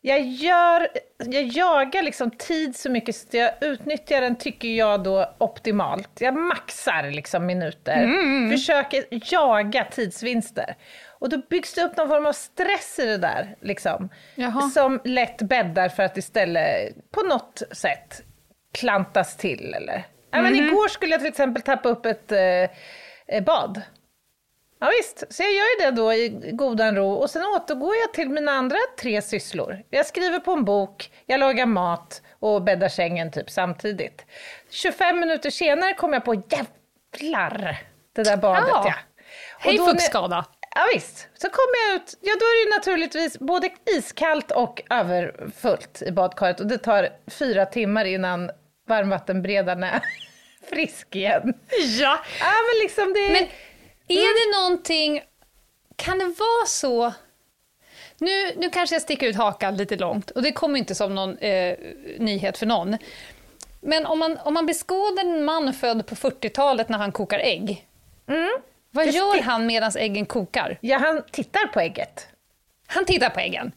jag, 0.00 0.20
gör, 0.20 0.88
jag 1.24 1.42
jagar 1.42 2.02
liksom 2.02 2.30
tid 2.30 2.76
så 2.76 2.90
mycket 2.90 3.16
så 3.16 3.26
att 3.28 3.34
jag 3.34 3.50
utnyttjar 3.60 4.20
den, 4.20 4.36
tycker 4.36 4.68
jag 4.68 5.02
då, 5.02 5.34
optimalt. 5.38 6.10
Jag 6.20 6.34
maxar 6.34 7.10
liksom 7.10 7.46
minuter, 7.46 7.96
försöker 8.50 9.04
jaga 9.10 9.84
tidsvinster. 9.84 10.74
Och 11.18 11.28
då 11.28 11.38
byggs 11.38 11.74
det 11.74 11.82
upp 11.82 11.96
någon 11.96 12.08
form 12.08 12.26
av 12.26 12.32
stress 12.32 12.98
i 12.98 13.06
det 13.06 13.18
där, 13.18 13.56
liksom, 13.60 14.08
Jaha. 14.34 14.70
som 14.70 15.00
lätt 15.04 15.42
bäddar 15.42 15.88
för 15.88 16.02
att 16.02 16.16
istället 16.16 16.94
på 17.10 17.22
något 17.22 17.62
sätt 17.72 18.22
klantas 18.74 19.36
till. 19.36 19.74
Eller? 19.74 20.06
Ja, 20.30 20.42
men 20.42 20.54
igår 20.54 20.88
skulle 20.88 21.12
jag 21.12 21.20
till 21.20 21.28
exempel 21.28 21.62
tappa 21.62 21.88
upp 21.88 22.06
ett 22.06 22.32
eh, 22.32 22.38
eh, 22.40 23.44
bad. 23.46 23.82
Ja, 24.80 24.90
visst, 24.98 25.34
så 25.34 25.42
jag 25.42 25.52
gör 25.52 25.64
ju 25.64 25.84
det 25.84 25.96
då 25.96 26.12
i 26.12 26.50
godan 26.52 26.96
ro 26.96 27.12
och 27.12 27.30
sen 27.30 27.42
återgår 27.56 27.94
jag 27.96 28.14
till 28.14 28.28
mina 28.28 28.52
andra 28.52 28.76
tre 29.00 29.22
sysslor. 29.22 29.82
Jag 29.90 30.06
skriver 30.06 30.38
på 30.38 30.52
en 30.52 30.64
bok, 30.64 31.10
jag 31.26 31.40
lagar 31.40 31.66
mat 31.66 32.22
och 32.38 32.62
bäddar 32.62 32.88
sängen 32.88 33.32
typ 33.32 33.50
samtidigt. 33.50 34.26
25 34.70 35.20
minuter 35.20 35.50
senare 35.50 35.94
kom 35.94 36.12
jag 36.12 36.24
på 36.24 36.34
jävlar, 36.34 37.78
det 38.12 38.22
där 38.22 38.36
badet 38.36 38.64
Ja. 38.68 38.84
ja. 38.86 38.94
Hej 39.58 39.78
fuktskada. 39.78 40.44
Ja, 40.78 40.86
visst. 40.94 41.28
Så 41.34 41.48
kommer 41.48 41.88
jag 41.88 41.96
ut, 41.96 42.14
ja 42.20 42.32
då 42.40 42.44
är 42.44 42.56
det 42.56 42.70
ju 42.70 42.76
naturligtvis 42.76 43.38
både 43.38 43.70
iskallt 43.96 44.50
och 44.50 44.82
överfullt 44.90 46.02
i 46.02 46.12
badkaret 46.12 46.60
och 46.60 46.66
det 46.66 46.78
tar 46.78 47.08
fyra 47.26 47.66
timmar 47.66 48.04
innan 48.04 48.50
varmvattenberedaren 48.88 49.82
är 49.82 50.02
frisk 50.70 51.16
igen. 51.16 51.54
Ja. 52.00 52.18
Ja 52.40 52.52
men 52.72 52.82
liksom 52.82 53.12
det... 53.12 53.32
Men 53.32 53.48
är 54.18 54.52
det 54.52 54.60
någonting, 54.60 55.22
kan 55.96 56.18
det 56.18 56.24
vara 56.24 56.66
så, 56.66 57.12
nu, 58.18 58.52
nu 58.56 58.70
kanske 58.70 58.94
jag 58.94 59.02
sticker 59.02 59.26
ut 59.26 59.36
hakan 59.36 59.76
lite 59.76 59.96
långt 59.96 60.30
och 60.30 60.42
det 60.42 60.52
kommer 60.52 60.78
inte 60.78 60.94
som 60.94 61.14
någon 61.14 61.38
eh, 61.38 61.78
nyhet 62.18 62.58
för 62.58 62.66
någon. 62.66 62.96
Men 63.80 64.06
om 64.06 64.18
man, 64.18 64.38
om 64.44 64.54
man 64.54 64.66
beskådar 64.66 65.24
en 65.24 65.44
man 65.44 65.74
född 65.74 66.06
på 66.06 66.14
40-talet 66.14 66.88
när 66.88 66.98
han 66.98 67.12
kokar 67.12 67.38
ägg, 67.38 67.86
vad 68.98 69.06
Det 69.06 69.10
gör 69.10 69.42
han 69.42 69.66
medan 69.66 69.92
äggen 69.98 70.26
kokar? 70.26 70.78
Ja, 70.80 70.98
han 70.98 71.22
tittar 71.32 71.66
på 71.66 71.80
ägget. 71.80 72.28
Han 72.86 73.04
tittar 73.04 73.30
på 73.30 73.40
äggen 73.40 73.72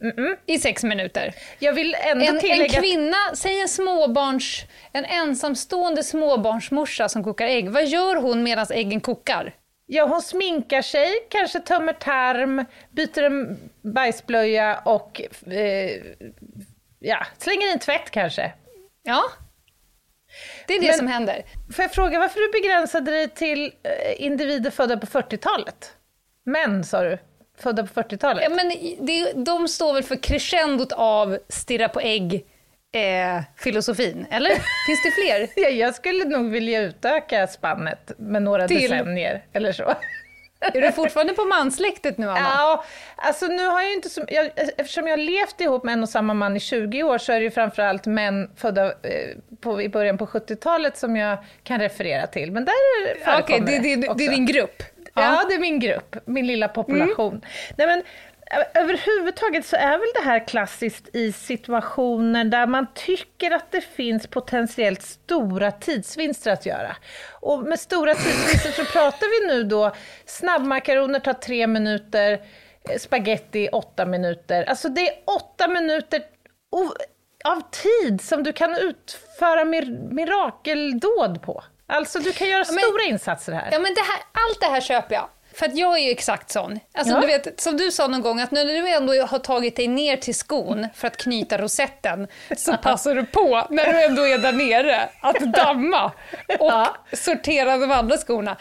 i 0.46 0.58
sex 0.58 0.84
minuter. 0.84 1.34
Jag 1.58 1.72
vill 1.72 1.96
ändå 2.00 2.24
En, 2.24 2.34
en 2.34 2.40
tillägga... 2.40 2.64
att- 2.64 2.84
kvinna, 2.84 3.16
säg 3.34 3.60
en 3.60 3.68
småbarns, 3.68 4.62
en 4.92 5.04
ensamstående 5.04 6.02
småbarnsmorsa 6.02 7.08
som 7.08 7.24
kokar 7.24 7.46
ägg, 7.46 7.68
vad 7.70 7.86
gör 7.86 8.16
hon 8.16 8.42
medan 8.42 8.66
äggen 8.70 9.00
kokar? 9.00 9.54
Ja, 9.86 10.04
hon 10.06 10.22
sminkar 10.22 10.82
sig, 10.82 11.08
kanske 11.28 11.60
tömmer 11.60 11.92
tarm, 11.92 12.64
byter 12.90 13.22
en 13.22 13.58
bajsblöja 13.82 14.78
och 14.84 15.20
eh, 15.52 15.90
ja, 16.98 17.26
slänger 17.38 17.72
in 17.72 17.78
tvätt 17.78 18.10
kanske. 18.10 18.52
Ja. 19.02 19.22
Det 20.66 20.74
är 20.74 20.80
det 20.80 20.86
Men- 20.86 20.96
som 20.96 21.06
händer. 21.06 21.42
Får 21.76 21.82
jag 21.82 21.92
fråga 21.92 22.18
varför 22.18 22.40
du 22.40 22.60
begränsade 22.62 23.10
dig 23.10 23.28
till 23.28 23.64
eh, 23.82 24.24
individer 24.24 24.70
födda 24.70 24.96
på 24.96 25.06
40-talet? 25.06 25.92
Män, 26.44 26.84
sa 26.84 27.02
du? 27.02 27.18
Födda 27.58 27.86
på 27.86 28.00
40-talet? 28.02 28.42
Ja, 28.42 28.48
men 28.50 28.68
det, 29.06 29.32
de 29.32 29.68
står 29.68 29.94
väl 29.94 30.02
för 30.02 30.16
crescendot 30.16 30.92
av 30.92 31.38
stirra 31.48 31.88
på 31.88 32.00
ägg 32.00 32.34
eh, 32.94 33.42
filosofin, 33.56 34.26
eller? 34.30 34.50
Finns 34.86 35.02
det 35.04 35.10
fler? 35.10 35.48
Ja, 35.56 35.68
jag 35.68 35.94
skulle 35.94 36.24
nog 36.24 36.50
vilja 36.50 36.80
utöka 36.80 37.46
spannet 37.46 38.12
med 38.18 38.42
några 38.42 38.68
Till? 38.68 38.80
decennier 38.90 39.44
eller 39.52 39.72
så. 39.72 39.94
Är 40.74 40.80
du 40.80 40.92
fortfarande 40.92 41.32
på 41.34 41.44
mansläktet 41.44 42.18
nu, 42.18 42.28
Anna? 42.28 42.38
Ja, 42.40 42.84
alltså 43.16 43.46
nu 43.46 43.66
har 43.66 43.82
jag 43.82 43.92
inte 43.92 44.08
så, 44.08 44.24
jag, 44.28 44.50
eftersom 44.76 45.06
jag 45.06 45.12
har 45.12 45.16
levt 45.24 45.60
ihop 45.60 45.84
med 45.84 45.92
en 45.92 46.02
och 46.02 46.08
samma 46.08 46.34
man 46.34 46.56
i 46.56 46.60
20 46.60 47.02
år 47.02 47.18
så 47.18 47.32
är 47.32 47.36
det 47.36 47.44
ju 47.44 47.50
framförallt 47.50 48.06
män 48.06 48.50
födda 48.56 48.86
eh, 48.86 48.92
på, 49.60 49.82
i 49.82 49.88
början 49.88 50.18
på 50.18 50.26
70-talet 50.26 50.96
som 50.98 51.16
jag 51.16 51.38
kan 51.64 51.78
referera 51.80 52.26
till. 52.26 52.52
Men 52.52 52.64
där 52.64 52.72
är 52.72 53.04
det- 53.06 53.12
Okej, 53.12 53.24
förekommer 53.24 53.66
det, 53.66 53.78
det, 53.78 53.96
det 53.96 54.08
också. 54.08 54.24
är 54.24 54.28
din 54.30 54.46
grupp. 54.46 54.82
Ja, 55.14 55.42
det 55.48 55.54
är 55.54 55.58
min 55.58 55.80
grupp, 55.80 56.16
min 56.24 56.46
lilla 56.46 56.68
population. 56.68 57.40
Nej, 57.76 57.86
men, 57.86 58.02
överhuvudtaget 58.74 59.66
så 59.66 59.76
är 59.76 59.90
väl 59.98 60.08
det 60.14 60.22
här 60.24 60.46
klassiskt 60.46 61.16
i 61.16 61.32
situationer 61.32 62.44
där 62.44 62.66
man 62.66 62.86
tycker 62.94 63.50
att 63.50 63.72
det 63.72 63.80
finns 63.80 64.26
potentiellt 64.26 65.02
stora 65.02 65.70
tidsvinster 65.72 66.50
att 66.52 66.66
göra. 66.66 66.96
Och 67.40 67.62
med 67.62 67.80
stora 67.80 68.14
tidsvinster 68.14 68.70
så 68.70 68.84
pratar 68.92 69.40
vi 69.40 69.54
nu 69.54 69.64
då 69.64 69.92
snabbmakaroner 70.26 71.20
tar 71.20 71.32
tre 71.32 71.66
minuter, 71.66 72.32
eh, 72.88 72.98
spaghetti 72.98 73.68
åtta 73.72 74.06
minuter. 74.06 74.64
Alltså 74.64 74.88
det 74.88 75.08
är 75.08 75.14
åtta 75.26 75.68
minuter 75.68 76.22
av 77.44 77.62
tid 77.70 78.20
som 78.20 78.42
du 78.42 78.52
kan 78.52 78.74
utföra 78.74 79.64
mir- 79.64 80.08
mirakeldåd 80.14 81.42
på. 81.42 81.64
Alltså 81.86 82.18
du 82.18 82.32
kan 82.32 82.48
göra 82.48 82.64
men- 82.70 82.78
stora 82.78 83.02
insatser 83.02 83.52
här. 83.52 83.68
Ja, 83.72 83.78
men 83.78 83.94
det 83.94 84.00
här, 84.00 84.20
allt 84.48 84.60
det 84.60 84.66
här 84.66 84.80
köper 84.80 85.14
jag. 85.14 85.28
För 85.54 85.66
att 85.66 85.76
jag 85.76 85.98
är 85.98 86.02
ju 86.02 86.10
exakt 86.10 86.50
sån. 86.50 86.80
Alltså, 86.94 87.14
Ja. 87.14 87.20
du 87.20 87.26
vet, 87.26 87.60
som 87.60 87.76
du 87.76 87.90
sa 87.90 88.06
någon 88.06 88.20
gång, 88.22 88.40
att 88.40 88.50
när 88.50 88.64
du 88.64 88.88
ändå 88.88 89.26
har 89.26 89.38
tagit 89.38 89.76
dig 89.76 89.88
ner 89.88 90.16
till 90.16 90.34
skon 90.34 90.86
för 90.94 91.06
att 91.06 91.16
knyta 91.16 91.58
rosetten, 91.58 92.28
så 92.56 92.76
passar 92.76 93.14
du 93.14 93.26
på, 93.26 93.66
när 93.70 93.92
du 93.92 94.04
ändå 94.04 94.26
är 94.28 94.38
där 94.38 94.52
nere, 94.52 95.08
att 95.20 95.40
damma 95.40 96.04
och 96.58 96.70
Ja. 96.72 96.96
sortera 97.12 97.76
de 97.78 97.90
andra 97.90 98.16
skorna. 98.16 98.56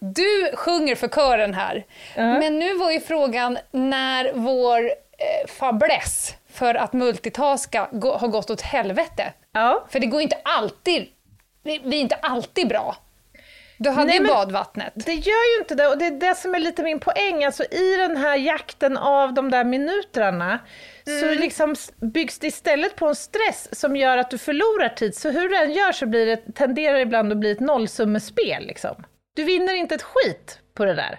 Du 0.00 0.52
sjunger 0.56 0.94
för 0.94 1.08
kören 1.08 1.54
här, 1.54 1.84
men 2.16 2.58
nu 2.58 2.74
var 2.74 2.90
ju 2.90 3.00
frågan 3.00 3.58
när 3.70 4.32
vår 4.34 4.84
eh, 4.88 5.50
fäbless 5.50 6.34
för 6.52 6.74
att 6.74 6.92
multitaska 6.92 7.88
gå, 7.92 8.16
har 8.16 8.28
gått 8.28 8.50
åt 8.50 8.60
helvete. 8.60 9.32
Ja. 9.52 9.84
För 9.90 10.00
det 10.00 10.06
går 10.06 10.20
inte 10.20 10.36
alltid, 10.44 11.06
det 11.64 11.78
blir 11.82 12.00
inte 12.00 12.14
alltid 12.14 12.68
bra. 12.68 12.96
Du 13.82 13.90
hade 13.90 14.06
Nej, 14.06 14.18
ju 14.18 14.26
badvattnet. 14.26 14.92
Det 14.94 15.14
gör 15.14 15.54
ju 15.54 15.60
inte 15.60 15.74
det 15.74 15.88
och 15.88 15.98
det 15.98 16.06
är 16.06 16.10
det 16.10 16.34
som 16.34 16.54
är 16.54 16.58
lite 16.58 16.82
min 16.82 17.00
poäng. 17.00 17.44
Alltså 17.44 17.64
i 17.64 17.96
den 17.96 18.16
här 18.16 18.36
jakten 18.36 18.96
av 18.96 19.34
de 19.34 19.50
där 19.50 19.64
minuterna 19.64 20.58
så 21.20 21.40
liksom 21.40 21.74
byggs 22.00 22.38
det 22.38 22.46
istället 22.46 22.96
på 22.96 23.06
en 23.06 23.14
stress 23.14 23.80
som 23.80 23.96
gör 23.96 24.18
att 24.18 24.30
du 24.30 24.38
förlorar 24.38 24.88
tid. 24.88 25.14
Så 25.14 25.30
hur 25.30 25.48
du 25.48 25.56
än 25.56 25.72
gör 25.72 25.92
så 25.92 26.06
blir 26.06 26.26
det, 26.26 26.54
tenderar 26.54 26.94
det 26.94 27.00
ibland 27.00 27.32
att 27.32 27.38
bli 27.38 27.50
ett 27.50 27.60
nollsummespel. 27.60 28.66
Liksom. 28.66 29.04
Du 29.34 29.44
vinner 29.44 29.74
inte 29.74 29.94
ett 29.94 30.02
skit 30.02 30.58
på 30.74 30.84
det 30.84 30.94
där. 30.94 31.18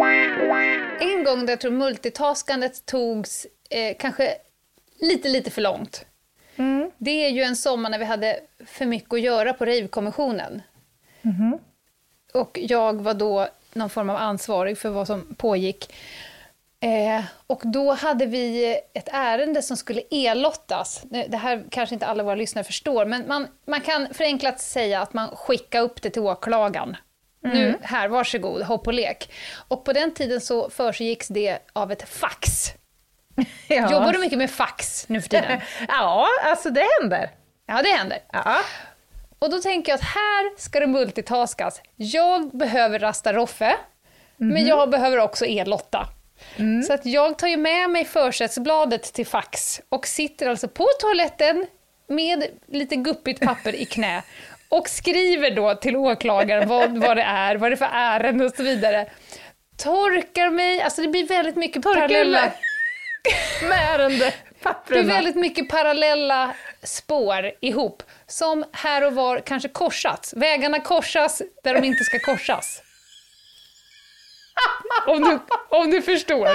En 1.01 1.23
gång 1.23 1.45
där 1.45 1.53
jag 1.53 1.61
tror 1.61 1.71
multitaskandet 1.71 2.85
togs 2.85 3.47
eh, 3.69 3.95
kanske 3.99 4.35
lite, 4.99 5.29
lite 5.29 5.51
för 5.51 5.61
långt. 5.61 6.05
Det 6.97 7.25
är 7.25 7.29
ju 7.29 7.41
en 7.41 7.55
sommar 7.55 7.89
när 7.89 7.99
vi 7.99 8.05
hade 8.05 8.39
för 8.65 8.85
mycket 8.85 9.13
att 9.13 9.21
göra 9.21 9.53
på 9.53 9.65
Rave-kommissionen. 9.65 10.61
Och 12.33 12.59
jag 12.61 13.01
var 13.01 13.13
då 13.13 13.47
någon 13.73 13.89
form 13.89 14.09
av 14.09 14.15
ansvarig 14.15 14.77
för 14.77 14.89
vad 14.89 15.07
som 15.07 15.35
pågick. 15.35 15.93
Eh, 16.79 17.23
och 17.47 17.61
då 17.63 17.91
hade 17.91 18.25
vi 18.25 18.75
ett 18.93 19.09
ärende 19.11 19.61
som 19.61 19.77
skulle 19.77 20.01
elottas. 20.11 21.01
Det 21.27 21.37
här 21.37 21.63
kanske 21.71 21.95
inte 21.95 22.05
alla 22.05 22.23
våra 22.23 22.35
lyssnare 22.35 22.63
förstår, 22.65 23.05
men 23.05 23.27
man, 23.27 23.47
man 23.65 23.81
kan 23.81 24.13
förenklat 24.13 24.59
säga 24.59 25.01
att 25.01 25.13
man 25.13 25.35
skickar 25.35 25.81
upp 25.81 26.01
det 26.01 26.09
till 26.09 26.21
åklagaren. 26.21 26.97
Nu, 27.43 27.77
här, 27.81 28.07
varsågod, 28.07 28.61
hopp 28.63 28.87
och 28.87 28.93
lek. 28.93 29.31
Och 29.67 29.85
på 29.85 29.93
den 29.93 30.13
tiden 30.13 30.41
så 30.41 30.69
försiggicks 30.69 31.27
det 31.27 31.59
av 31.73 31.91
ett 31.91 32.09
fax. 32.09 32.73
Ja. 33.67 33.91
Jobbar 33.91 34.13
du 34.13 34.19
mycket 34.19 34.37
med 34.37 34.51
fax 34.51 35.09
nu 35.09 35.21
för 35.21 35.29
tiden? 35.29 35.61
Ja, 35.87 36.27
alltså 36.43 36.69
det 36.69 36.87
händer. 37.01 37.29
Ja, 37.67 37.81
det 37.81 37.89
händer. 37.89 38.19
Ja. 38.33 38.57
Och 39.39 39.49
då 39.49 39.59
tänker 39.59 39.91
jag 39.91 39.97
att 39.97 40.05
här 40.05 40.57
ska 40.59 40.79
det 40.79 40.87
multitaskas. 40.87 41.81
Jag 41.95 42.49
behöver 42.57 42.99
rasta 42.99 43.33
Roffe, 43.33 43.75
men 44.37 44.65
jag 44.67 44.89
behöver 44.89 45.17
också 45.17 45.45
e-Lotta. 45.45 46.07
Så 46.87 46.93
att 46.93 47.05
jag 47.05 47.37
tar 47.37 47.47
ju 47.47 47.57
med 47.57 47.89
mig 47.89 48.05
försättsbladet 48.05 49.03
till 49.13 49.25
fax 49.27 49.81
och 49.89 50.07
sitter 50.07 50.49
alltså 50.49 50.67
på 50.67 50.87
toaletten 50.99 51.67
med 52.07 52.45
lite 52.67 52.95
guppigt 52.95 53.41
papper 53.41 53.75
i 53.75 53.85
knä 53.85 54.23
och 54.71 54.89
skriver 54.89 55.51
då 55.51 55.75
till 55.75 55.95
åklagaren 55.95 56.67
vad, 56.67 56.97
vad 56.97 57.17
det 57.17 57.23
är, 57.23 57.55
vad 57.55 57.71
det 57.71 57.75
är 57.75 57.77
för 57.77 57.89
ärende 57.93 58.45
och 58.45 58.51
så 58.55 58.63
vidare. 58.63 59.09
Torkar 59.77 60.49
mig, 60.49 60.81
alltså 60.81 61.01
det 61.01 61.07
blir 61.07 61.27
väldigt 61.27 61.55
mycket 61.55 61.83
Torkar 61.83 62.01
parallella... 62.01 62.41
med- 63.61 63.79
ärende, 63.79 64.33
Det 64.87 64.99
är 64.99 65.03
väldigt 65.03 65.35
mycket 65.35 65.69
parallella 65.69 66.53
spår 66.83 67.51
ihop, 67.61 68.03
som 68.27 68.65
här 68.71 69.03
och 69.05 69.13
var 69.15 69.39
kanske 69.39 69.69
korsats. 69.69 70.33
Vägarna 70.33 70.79
korsas 70.79 71.41
där 71.63 71.73
de 71.73 71.83
inte 71.87 72.03
ska 72.03 72.19
korsas. 72.19 72.81
Om 75.07 75.21
du, 75.23 75.39
om 75.69 75.91
du 75.91 76.01
förstår. 76.01 76.47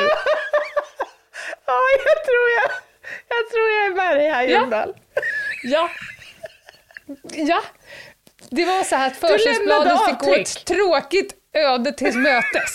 Ja, 1.67 1.81
jag 2.05 2.25
tror 2.25 2.49
jag, 2.57 2.71
jag 3.29 3.51
tror 3.51 3.71
jag 3.71 3.85
är 3.87 3.95
med 3.95 4.17
dig 4.17 4.31
här. 4.31 4.43
Ljungdahl. 4.43 4.95
Ja. 5.15 5.21
Ja. 5.63 5.91
Det 8.51 8.65
var 8.65 8.85
så 8.85 8.97
här 8.97 9.07
att 9.07 9.17
försättsbladet 9.17 9.99
fick 10.09 10.19
gå 10.19 10.35
ett 10.35 10.65
tråkigt 10.65 11.35
öde 11.53 11.93
till 11.93 12.19
mötes. 12.19 12.73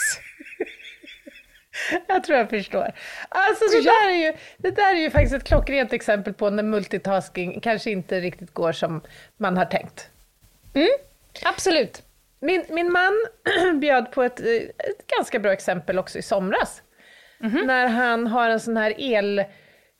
Jag 2.08 2.24
tror 2.24 2.38
jag 2.38 2.50
förstår. 2.50 2.92
Alltså 3.30 3.66
det, 3.66 3.78
Ja. 3.78 3.94
där 3.94 4.10
är 4.12 4.16
ju, 4.16 4.34
det 4.58 4.72
där 4.72 4.96
är 4.96 5.00
ju 5.00 5.10
faktiskt 5.10 5.36
ett 5.36 5.44
klockrent 5.44 5.94
exempel 5.94 6.34
på 6.34 6.50
när 6.50 6.64
multitasking 6.64 7.62
kanske 7.62 7.92
inte 7.92 8.20
riktigt 8.20 8.54
går 8.54 8.72
som 8.72 9.02
man 9.38 9.58
har 9.58 9.66
tänkt. 9.66 10.10
Absolut. 11.44 12.04
Min, 12.40 12.66
min 12.70 12.92
man 12.92 13.14
bjöd 13.80 14.12
på 14.12 14.24
ett, 14.24 14.40
eh, 14.40 14.48
ett 14.56 15.08
ganska 15.18 15.40
bra 15.40 15.54
exempel 15.54 16.00
också 16.00 16.20
i 16.20 16.22
somras. 16.22 16.82
När 17.66 17.88
han 17.88 18.28
har 18.28 18.50
en 18.50 18.60
sån 18.60 18.78
här 18.78 18.94
el... 18.98 19.44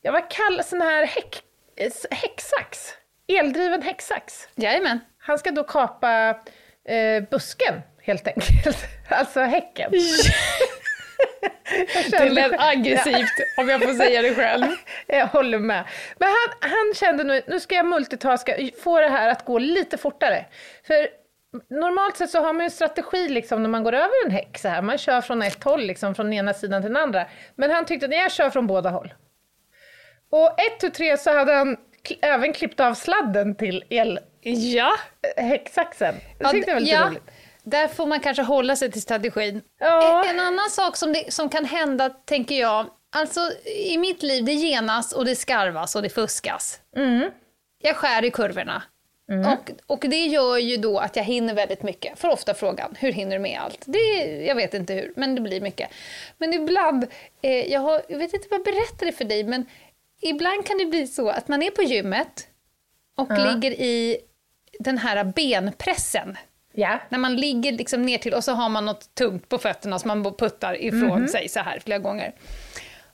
Ja, 0.02 0.12
vad 0.12 0.30
kallas 0.30 0.68
sån 0.68 0.80
här 0.80 1.06
häck, 1.06 1.42
eh, 1.76 1.92
häcksax? 2.10 2.94
Eldriven 3.28 3.82
häcksax. 3.82 4.48
Jajamän. 4.54 5.00
Han 5.18 5.38
ska 5.38 5.50
då 5.50 5.64
kapa 5.64 6.28
eh, 6.88 7.22
busken, 7.30 7.74
helt 8.02 8.26
enkelt. 8.26 8.76
Alltså 9.08 9.40
häcken. 9.40 9.92
Det 12.10 12.30
lät 12.30 12.60
aggressivt, 12.60 13.32
om 13.56 13.68
jag 13.68 13.82
får 13.82 13.94
säga 13.94 14.22
det 14.22 14.34
själv. 14.34 14.66
Jag 15.06 15.26
håller 15.26 15.58
med. 15.58 15.84
Men 16.18 16.28
han, 16.28 16.70
han 16.70 16.94
kände 16.94 17.24
nu, 17.24 17.42
nu 17.46 17.60
ska 17.60 17.74
jag 17.74 17.86
multitaska, 17.86 18.56
få 18.84 19.00
det 19.00 19.08
här 19.08 19.28
att 19.28 19.44
gå 19.44 19.58
lite 19.58 19.98
fortare. 19.98 20.44
För 20.86 21.08
normalt 21.70 22.16
sett 22.16 22.30
så 22.30 22.40
har 22.40 22.52
man 22.52 22.60
ju 22.60 22.64
en 22.64 22.70
strategi 22.70 23.28
liksom 23.28 23.62
när 23.62 23.68
man 23.68 23.84
går 23.84 23.92
över 23.92 24.26
en 24.26 24.30
häck 24.30 24.58
så 24.58 24.68
här. 24.68 24.82
Man 24.82 24.98
kör 24.98 25.20
från 25.20 25.42
ett 25.42 25.64
håll, 25.64 25.80
liksom, 25.80 26.14
från 26.14 26.32
ena 26.32 26.54
sidan 26.54 26.82
till 26.82 26.92
den 26.92 27.02
andra. 27.02 27.26
Men 27.54 27.70
han 27.70 27.84
tyckte 27.84 28.06
att 28.06 28.12
jag 28.12 28.32
kör 28.32 28.50
från 28.50 28.66
båda 28.66 28.90
håll. 28.90 29.14
Och 30.30 30.60
ett, 30.60 30.80
tu, 30.80 30.90
tre 30.90 31.16
så 31.16 31.30
hade 31.30 31.52
han 31.52 31.76
även 32.20 32.52
klippt 32.52 32.80
av 32.80 32.94
sladden 32.94 33.54
till 33.54 33.84
Ja. 34.40 34.92
elhäcksaxen. 35.36 36.14
Det 36.38 36.48
tyckte 36.48 36.70
jag 36.70 36.76
var 36.76 36.80
lite 36.80 36.92
ja, 36.92 37.06
roligt. 37.06 37.30
Där 37.64 37.88
får 37.88 38.06
man 38.06 38.20
kanske 38.20 38.42
hålla 38.42 38.76
sig 38.76 38.90
till 38.92 39.02
strategin. 39.02 39.62
Ja. 39.78 40.24
En, 40.24 40.30
en 40.30 40.40
annan 40.40 40.70
sak 40.70 40.96
som, 40.96 41.12
det, 41.12 41.32
som 41.32 41.48
kan 41.48 41.64
hända, 41.64 42.10
tänker 42.10 42.60
jag, 42.60 42.86
Alltså, 43.14 43.40
i 43.76 43.98
mitt 43.98 44.22
liv, 44.22 44.44
det 44.44 44.52
genas 44.52 45.12
och 45.12 45.24
det 45.24 45.36
skarvas 45.36 45.96
och 45.96 46.02
det 46.02 46.08
fuskas. 46.08 46.80
Mm. 46.96 47.30
Jag 47.82 47.96
skär 47.96 48.24
i 48.24 48.30
kurvorna. 48.30 48.82
Och, 49.52 49.70
och 49.86 50.04
det 50.08 50.26
gör 50.26 50.58
ju 50.58 50.76
då 50.76 50.98
att 50.98 51.16
jag 51.16 51.24
hinner 51.24 51.54
väldigt 51.54 51.82
mycket. 51.82 52.18
För 52.18 52.28
ofta 52.28 52.54
frågan, 52.54 52.96
hur 52.98 53.12
hinner 53.12 53.36
du 53.36 53.42
med 53.42 53.60
allt? 53.60 53.82
Det, 53.86 54.24
jag 54.46 54.54
vet 54.54 54.74
inte 54.74 54.94
hur, 54.94 55.12
men 55.16 55.34
det 55.34 55.40
blir 55.40 55.60
mycket. 55.60 55.90
Men 56.38 56.54
ibland, 56.54 57.06
eh, 57.42 57.72
jag, 57.72 57.80
har, 57.80 58.02
jag 58.08 58.18
vet 58.18 58.34
inte 58.34 58.48
vad 58.50 58.58
jag 58.58 58.64
berättade 58.64 59.12
för 59.12 59.24
dig, 59.24 59.44
men 59.44 59.66
ibland 60.22 60.66
kan 60.66 60.78
det 60.78 60.86
bli 60.86 61.06
så 61.06 61.28
att 61.28 61.48
man 61.48 61.62
är 61.62 61.70
på 61.70 61.82
gymmet 61.82 62.46
och 63.16 63.28
Ja. 63.30 63.36
ligger 63.52 63.70
i 63.70 64.18
den 64.78 64.98
här 64.98 65.24
benpressen. 65.24 66.36
Ja. 66.74 66.98
När 67.08 67.18
man 67.18 67.36
ligger 67.36 67.72
liksom 67.72 68.02
ner 68.02 68.18
till 68.18 68.34
och 68.34 68.44
så 68.44 68.52
har 68.52 68.68
man 68.68 68.84
något 68.84 69.14
tungt 69.14 69.48
på 69.48 69.58
fötterna 69.58 69.98
som 69.98 70.08
man 70.08 70.34
puttar 70.34 70.82
ifrån 70.82 71.18
Mhm. 71.20 71.28
sig 71.28 71.48
så 71.48 71.60
här 71.60 71.80
flera 71.84 71.98
gånger. 71.98 72.32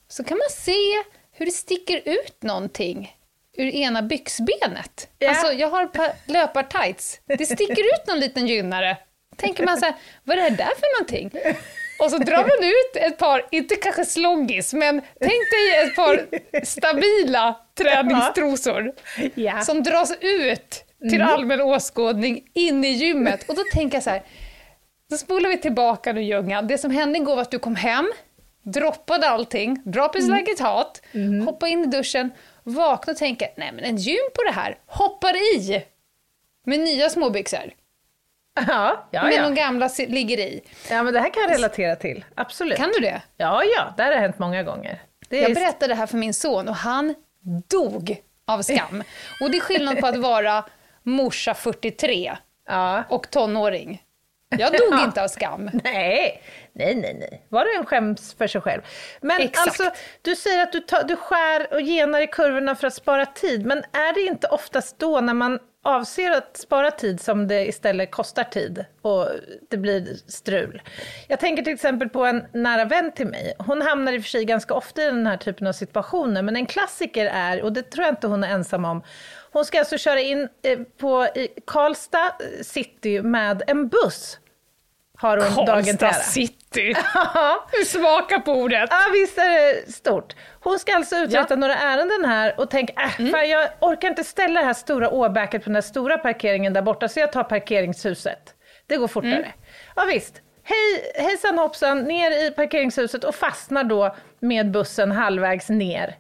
Så 0.09 0.25
kan 0.25 0.39
man 0.39 0.51
se 0.51 1.03
hur 1.33 1.47
det 1.47 1.53
sticker 1.53 2.03
ut 2.05 2.43
någonting 2.43 3.17
ur 3.57 3.67
ena 3.75 4.03
byxbenet. 4.03 5.09
Ja. 5.19 5.29
Alltså, 5.29 5.53
jag 5.53 5.69
har 5.69 5.91
löpartights. 6.33 7.21
Det 7.27 7.47
sticker 7.47 7.83
ut 7.83 8.07
någon 8.07 8.21
liten 8.21 8.47
gynnare. 8.47 8.97
Tänker 9.37 9.65
man 9.65 9.79
så 9.79 9.85
här, 9.85 9.95
vad 10.25 10.39
är 10.39 10.51
det 10.51 10.57
där 10.57 10.67
för 10.81 10.99
någonting? 10.99 11.31
Och 11.99 12.11
så 12.11 12.19
drar 12.19 12.37
man 12.37 12.69
ut 12.69 12.97
ett 13.13 13.19
par, 13.19 13.47
inte 13.51 13.77
kanske 13.77 14.05
slongis, 14.05 14.75
men 14.75 15.01
tänk 15.21 15.51
dig 15.51 15.85
ett 15.85 15.97
par 15.97 16.27
stabila 16.65 17.57
träningstrosor 17.79 18.93
Ja. 19.35 19.61
som 19.61 19.83
dras 19.83 20.13
ut 20.21 20.85
till 21.11 21.23
allmän 21.23 21.61
åskådning 21.61 22.45
in 22.55 22.85
i 22.85 22.89
gymmet. 22.89 23.49
Och 23.49 23.55
då 23.55 23.63
tänker 23.73 23.97
jag 23.97 24.03
så 24.05 24.11
här, 24.11 24.23
då 25.11 25.17
spolar 25.17 25.49
vi 25.51 25.59
tillbaka 25.59 26.13
nu 26.13 26.23
Ljungan. 26.23 26.67
Det 26.67 26.79
som 26.79 26.91
hände 26.91 27.19
igår 27.19 27.35
var 27.35 27.43
att 27.43 27.51
du 27.51 27.59
kom 27.59 27.77
hem, 27.77 28.13
droppade 28.63 29.29
allting, 29.29 29.83
drop 29.85 30.17
is 30.17 30.29
like 30.29 30.51
it 30.53 30.61
hot, 30.61 31.03
hoppa 31.45 31.69
in 31.69 31.83
i 31.85 31.87
duschen, 31.87 32.31
vakna 32.65 33.11
och 33.11 33.17
tänka, 33.19 33.47
nej 33.57 33.73
men 33.75 33.85
en 33.85 33.97
gym 33.97 34.29
på 34.35 34.43
det 34.43 34.51
här, 34.53 34.79
hoppar 34.87 35.37
i 35.57 35.83
med 36.67 36.81
nya 36.81 37.11
småbyxor. 37.11 37.73
Ja, 38.69 39.09
ja, 39.11 39.23
Men 39.23 39.33
ja. 39.33 39.43
de 39.43 39.55
gamla 39.55 39.91
ligger 39.99 40.39
i. 40.39 40.61
ja, 40.91 41.03
men 41.03 41.15
det 41.15 41.21
här 41.21 41.31
kan 41.35 41.43
jag 41.43 41.51
relatera 41.53 41.97
till. 41.97 42.25
Absolut. 42.35 42.77
Kan 42.77 42.91
du 42.95 43.01
det? 43.01 43.23
Ja, 43.37 43.63
ja, 43.77 43.95
det 43.97 44.03
här 44.03 44.13
har 44.13 44.19
hänt 44.21 44.39
många 44.39 44.63
gånger. 44.63 45.03
Det 45.29 45.39
är 45.39 45.43
Jag 45.43 45.55
berättade 45.55 45.87
det 45.93 45.95
här 45.99 46.07
för 46.07 46.17
min 46.17 46.35
son 46.35 46.69
och 46.69 46.75
han 46.77 47.15
dog 47.69 48.23
av 48.47 48.63
skam. 48.63 49.03
Och 49.41 49.51
det 49.51 49.57
är 49.57 49.61
skillnad 49.61 50.01
på 50.01 50.07
att 50.07 50.17
vara 50.17 50.65
morsa 51.03 51.55
43 51.55 52.37
Ja. 52.69 53.03
och 53.09 53.31
tonåring. 53.31 54.03
Jag 54.59 54.73
dog 54.73 55.01
inte 55.05 55.23
av 55.25 55.29
skam. 55.29 55.71
Nej, 55.85 56.43
nej, 56.73 56.95
nej, 56.95 57.15
nej. 57.21 57.47
Var 57.49 57.65
och 57.65 57.75
en 57.79 57.87
skäms 57.87 58.35
för 58.35 58.47
sig 58.47 58.61
själv. 58.61 58.83
Men 59.21 59.41
Exakt. 59.41 59.67
alltså, 59.81 59.91
du 60.23 60.37
säger 60.37 60.63
att 60.63 60.73
du, 60.73 60.81
tar, 60.81 61.05
du 61.05 61.17
skär 61.17 61.73
och 61.75 61.81
genar 61.81 62.21
i 62.21 62.27
kurvorna 62.27 62.75
för 62.75 62.87
att 62.87 62.95
spara 62.95 63.27
tid, 63.27 63.67
men 63.67 63.79
är 63.79 64.15
det 64.15 64.21
inte 64.21 64.47
oftast 64.47 64.99
då 64.99 65.21
när 65.21 65.35
man 65.35 65.59
avser 65.89 66.31
att 66.31 66.57
spara 66.57 66.91
tid 66.91 67.21
som 67.21 67.49
det 67.49 67.67
istället 67.67 68.11
kostar 68.11 68.45
tid 68.45 68.85
och 69.03 69.29
det 69.69 69.77
blir 69.77 70.17
strul? 70.27 70.83
Jag 71.29 71.41
tänker 71.41 71.63
till 71.63 71.73
exempel 71.73 72.09
på 72.09 72.25
en 72.25 72.47
nära 72.53 72.85
vän 72.85 73.13
till 73.13 73.27
mig. 73.27 73.55
Hon 73.59 73.83
hamnar 73.83 74.13
i 74.13 74.19
och 74.19 74.23
för 74.23 74.29
sig 74.29 74.45
ganska 74.45 74.75
ofta 74.75 75.03
i 75.03 75.07
den 75.07 75.27
här 75.27 75.37
typen 75.37 75.67
av 75.67 75.73
situationer, 75.73 76.43
men 76.43 76.57
en 76.57 76.67
klassiker 76.67 77.27
är, 77.27 77.63
och 77.63 77.73
det 77.73 77.83
tror 77.83 78.05
jag 78.05 78.13
inte 78.13 78.27
hon 78.27 78.45
är 78.45 78.49
ensam 78.49 78.85
om, 78.85 79.03
hon 79.53 79.65
ska 79.65 79.79
alltså 79.79 79.99
köra 79.99 80.21
in 80.21 80.49
eh, 80.63 80.79
på 80.99 81.25
i 81.25 81.49
Karlstad 81.67 82.27
eh, 82.27 82.63
city 82.63 83.23
med 83.23 83.63
en 83.67 83.89
buss. 83.89 84.39
Har 85.21 85.51
hon 85.57 85.67
dagen 85.67 85.85
till 85.97 86.07
ära. 86.07 86.13
city. 86.13 86.95
Ja, 87.15 87.67
Du 87.79 87.85
smakar 87.85 88.39
på 88.39 88.53
ordet. 88.53 88.89
Ja, 88.91 88.99
visst 89.13 89.39
är 89.39 89.51
det 89.85 89.93
stort. 89.93 90.37
Hon 90.61 90.79
ska 90.79 90.95
alltså 90.97 91.17
uträtta 91.17 91.57
några 91.57 91.75
ärenden 91.77 92.25
här 92.25 92.61
och 92.61 92.71
tänka, 92.71 92.93
äh, 93.03 93.21
Mm. 93.21 93.33
fan, 93.33 93.49
jag 93.49 93.69
orkar 93.81 94.09
inte 94.09 94.25
ställa 94.25 94.61
det 94.61 94.67
här 94.67 94.75
stora 94.75 95.11
åbäket 95.11 95.63
på 95.65 95.69
den 95.69 95.75
här 95.75 95.83
stora 95.83 96.19
parkeringen 96.19 96.73
där 96.73 96.83
borta, 96.83 97.09
så 97.09 97.21
jag 97.21 97.33
tar 97.33 97.43
parkeringshuset. 97.45 98.55
Det 98.87 98.97
går 98.97 99.09
fortare. 99.09 99.33
Mm. 99.37 99.49
Ja, 99.97 100.05
visst. 100.13 100.35
Hej, 100.65 101.13
hejsan 101.25 101.59
hoppsan, 101.59 102.05
ner 102.05 102.47
i 102.47 102.51
parkeringshuset 102.51 103.25
och 103.25 103.35
fastnar 103.35 103.85
då 103.85 104.17
med 104.41 104.71
bussen 104.71 105.13
halvvägs 105.13 105.69
ner 105.69 106.17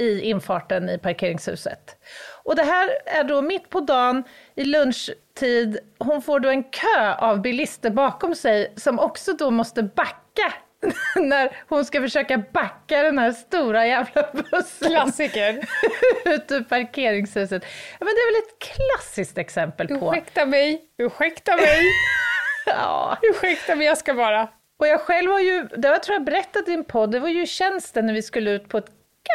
i 0.00 0.20
infarten 0.20 0.88
i 0.88 0.98
parkeringshuset. 0.98 1.96
Och 2.42 2.56
det 2.56 2.62
här 2.62 2.90
är 3.06 3.24
då 3.24 3.42
mitt 3.42 3.70
på 3.70 3.80
dagen 3.80 4.24
i 4.54 4.64
lunchtid. 4.64 5.78
Hon 5.98 6.22
får 6.22 6.40
då 6.40 6.48
en 6.48 6.62
kö 6.62 7.14
av 7.18 7.40
bilister 7.42 7.90
bakom 7.90 8.34
sig 8.34 8.72
som 8.76 8.98
också 8.98 9.32
då 9.32 9.50
måste 9.50 9.82
backa 9.82 10.52
när 11.16 11.56
hon 11.68 11.84
ska 11.84 12.00
försöka 12.00 12.38
backa 12.38 13.02
den 13.02 13.18
här 13.18 13.32
stora 13.32 13.86
jävla 13.86 14.26
bussen 14.32 14.88
Klassiker. 14.90 15.52
ut 16.24 16.52
ur 16.52 16.62
parkeringshuset. 16.64 17.64
Men 17.98 18.06
det 18.06 18.20
är 18.20 18.32
väl 18.32 18.42
ett 18.42 18.58
klassiskt 18.58 19.38
exempel 19.38 19.88
på... 19.88 20.12
Ursäkta 20.14 20.46
mig, 20.46 20.82
ursäkta 20.98 21.56
mig, 21.56 21.80
Ja. 22.66 23.18
ursäkta 23.22 23.74
mig, 23.74 23.86
jag 23.86 23.98
ska 23.98 24.14
bara. 24.14 24.48
Och 24.78 24.86
jag 24.86 25.00
själv 25.00 25.30
har 25.30 25.40
ju, 25.40 25.68
det 25.76 25.88
har 25.88 25.94
jag 25.94 26.02
tror 26.02 26.14
jag 26.14 26.24
berättat 26.24 26.68
i 26.68 26.72
en 26.72 26.84
podd, 26.84 27.10
det 27.10 27.18
var 27.18 27.28
ju 27.28 27.46
tjänsten 27.46 28.06
när 28.06 28.14
vi 28.14 28.22
skulle 28.22 28.50
ut 28.50 28.68
på 28.68 28.78
ett 28.78 28.90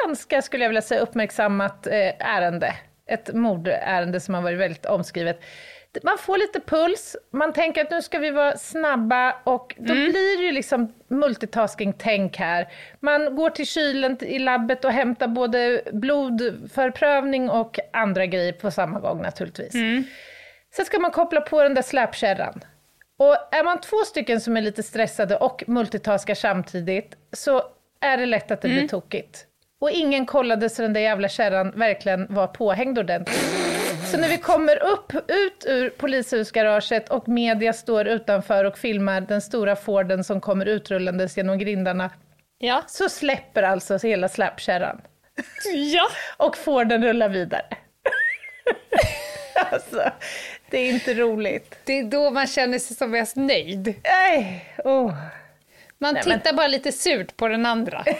ganska, 0.06 0.41
skulle 0.41 0.63
jag 0.63 0.70
vilja 0.70 0.82
säga, 0.82 1.02
uppmärksammat 1.02 1.88
eh, 1.88 1.94
ärende. 2.20 2.74
Ett 3.08 3.34
mordärende 3.34 4.20
som 4.20 4.34
har 4.34 4.41
varit 4.41 4.60
väldigt 4.60 4.86
omskrivet. 4.86 5.39
Man 6.04 6.18
får 6.18 6.38
lite 6.38 6.60
puls, 6.60 7.15
man 7.32 7.54
tänker 7.54 7.82
att 7.82 7.91
nu 7.91 8.02
ska 8.02 8.20
vi 8.20 8.32
vara 8.32 8.58
snabba 8.58 9.36
och 9.44 9.76
då 9.78 9.94
blir 9.94 10.38
det 10.38 10.44
ju 10.44 10.52
liksom 10.52 10.94
multitasking-tänk 11.08 12.38
här. 12.38 12.68
Man 13.00 13.36
går 13.36 13.50
till 13.50 13.68
kylen 13.68 14.18
i 14.24 14.39
labbet 14.39 14.86
och 14.86 14.91
hämtar 14.91 15.28
både 15.28 15.82
blodförprövning 15.94 17.50
och 17.50 17.80
andra 17.94 18.26
grejer 18.26 18.54
på 18.54 18.72
samma 18.72 19.00
gång 19.00 19.22
naturligtvis. 19.22 19.74
Sen 20.76 20.86
ska 20.86 21.00
man 21.00 21.12
koppla 21.12 21.41
på 21.41 21.63
den 21.63 21.74
där 21.74 21.82
släpkärran. 21.82 22.60
Och 23.18 23.56
är 23.56 23.63
man 23.63 23.82
två 23.82 23.98
stycken 23.98 24.41
som 24.41 24.58
är 24.58 24.62
lite 24.62 24.84
stressade 24.84 25.38
och 25.38 25.63
multitaskar 25.68 26.36
samtidigt 26.36 27.15
så 27.32 27.63
är 28.02 28.18
det 28.18 28.26
lätt 28.26 28.52
att 28.52 28.62
det 28.62 28.68
blir 28.68 28.88
tokigt. 28.88 29.46
Och 29.82 29.92
ingen 29.92 30.26
kollade 30.26 30.70
så 30.70 30.82
den 30.82 30.94
där 30.94 31.02
jävla 31.02 31.30
kärran 31.30 31.72
verkligen 31.76 32.28
var 32.30 32.48
påhängd 32.48 33.00
ordentligt. 33.00 33.46
Så 34.12 34.18
när 34.18 34.30
vi 34.30 34.38
kommer 34.38 34.84
upp, 34.84 35.14
ut 35.28 35.66
ur 35.68 35.90
polishusgaraget 35.90 37.10
och 37.10 37.28
media 37.28 37.74
står 37.74 38.08
utanför 38.08 38.64
och 38.66 38.78
filmar 38.78 39.22
den 39.22 39.42
stora 39.42 39.76
Forden 39.76 40.24
som 40.24 40.42
kommer 40.42 40.66
utrullandes 40.66 41.38
genom 41.38 41.58
grindarna, 41.60 42.10
Ja. 42.58 42.84
så 42.88 43.10
släpper 43.10 43.64
alltså 43.64 43.98
hela 43.98 44.30
släpkärran. 44.30 45.02
Ja. 45.74 46.08
Och 46.38 46.58
Forden 46.58 47.04
rullar 47.04 47.30
vidare. 47.30 47.66
alltså, 49.72 50.12
det 50.70 50.78
är 50.78 50.90
inte 50.90 51.14
roligt. 51.14 51.76
Det 51.84 52.00
är 52.00 52.04
då 52.04 52.30
man 52.32 52.48
känner 52.48 52.80
sig 52.80 52.96
som 52.98 53.12
mest 53.12 53.36
nöjd. 53.36 53.94
Nej, 54.04 54.66
oh. 54.84 55.14
Man 55.98 56.14
Nej, 56.14 56.24
tittar 56.24 56.54
bara 56.54 56.68
lite 56.68 56.92
surt 56.92 57.38
på 57.38 57.48
den 57.48 57.66
andra. 57.66 58.06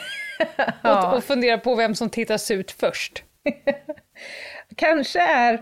Ja. 0.82 1.08
och, 1.12 1.18
och 1.18 1.24
funderar 1.24 1.58
på 1.58 1.76
vem 1.76 1.96
som 1.96 2.10
tittar 2.10 2.38
surt 2.38 2.72
först. 2.72 3.24
Kanske 4.76 5.22
är 5.22 5.62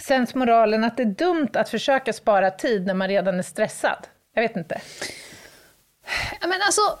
sensmoralen 0.00 0.84
att 0.84 0.96
det 0.96 1.02
är 1.02 1.06
dumt 1.06 1.50
att 1.54 1.68
försöka 1.68 2.12
spara 2.12 2.50
tid 2.50 2.86
när 2.86 2.94
man 2.94 3.08
redan 3.08 3.38
är 3.38 3.42
stressad. 3.42 4.06
Jag 4.34 4.42
vet 4.42 4.56
inte. 4.56 4.80
Ja, 6.40 6.46
Men 6.46 6.62
alltså, 6.62 6.98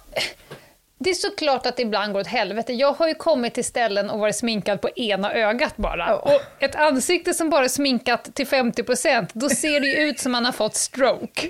det 0.98 1.10
är 1.10 1.14
såklart 1.14 1.66
att 1.66 1.76
det 1.76 1.82
ibland 1.82 2.12
går 2.12 2.20
åt 2.20 2.26
helvete. 2.26 2.72
Jag 2.72 2.92
har 2.92 3.08
ju 3.08 3.14
kommit 3.14 3.54
till 3.54 3.64
ställen 3.64 4.10
och 4.10 4.18
varit 4.18 4.36
sminkad 4.36 4.80
på 4.80 4.90
ena 4.90 5.32
ögat 5.34 5.76
bara. 5.76 6.06
Ja. 6.08 6.16
Och 6.16 6.62
ett 6.62 6.74
ansikte 6.74 7.34
som 7.34 7.50
bara 7.50 7.64
är 7.64 7.68
sminkat 7.68 8.34
till 8.34 8.46
50%, 8.46 9.30
då 9.32 9.48
ser 9.48 9.80
det 9.80 9.86
ju 9.86 9.96
ut 9.96 10.20
som 10.20 10.32
man 10.32 10.44
har 10.44 10.52
fått 10.52 10.74
stroke. 10.74 11.48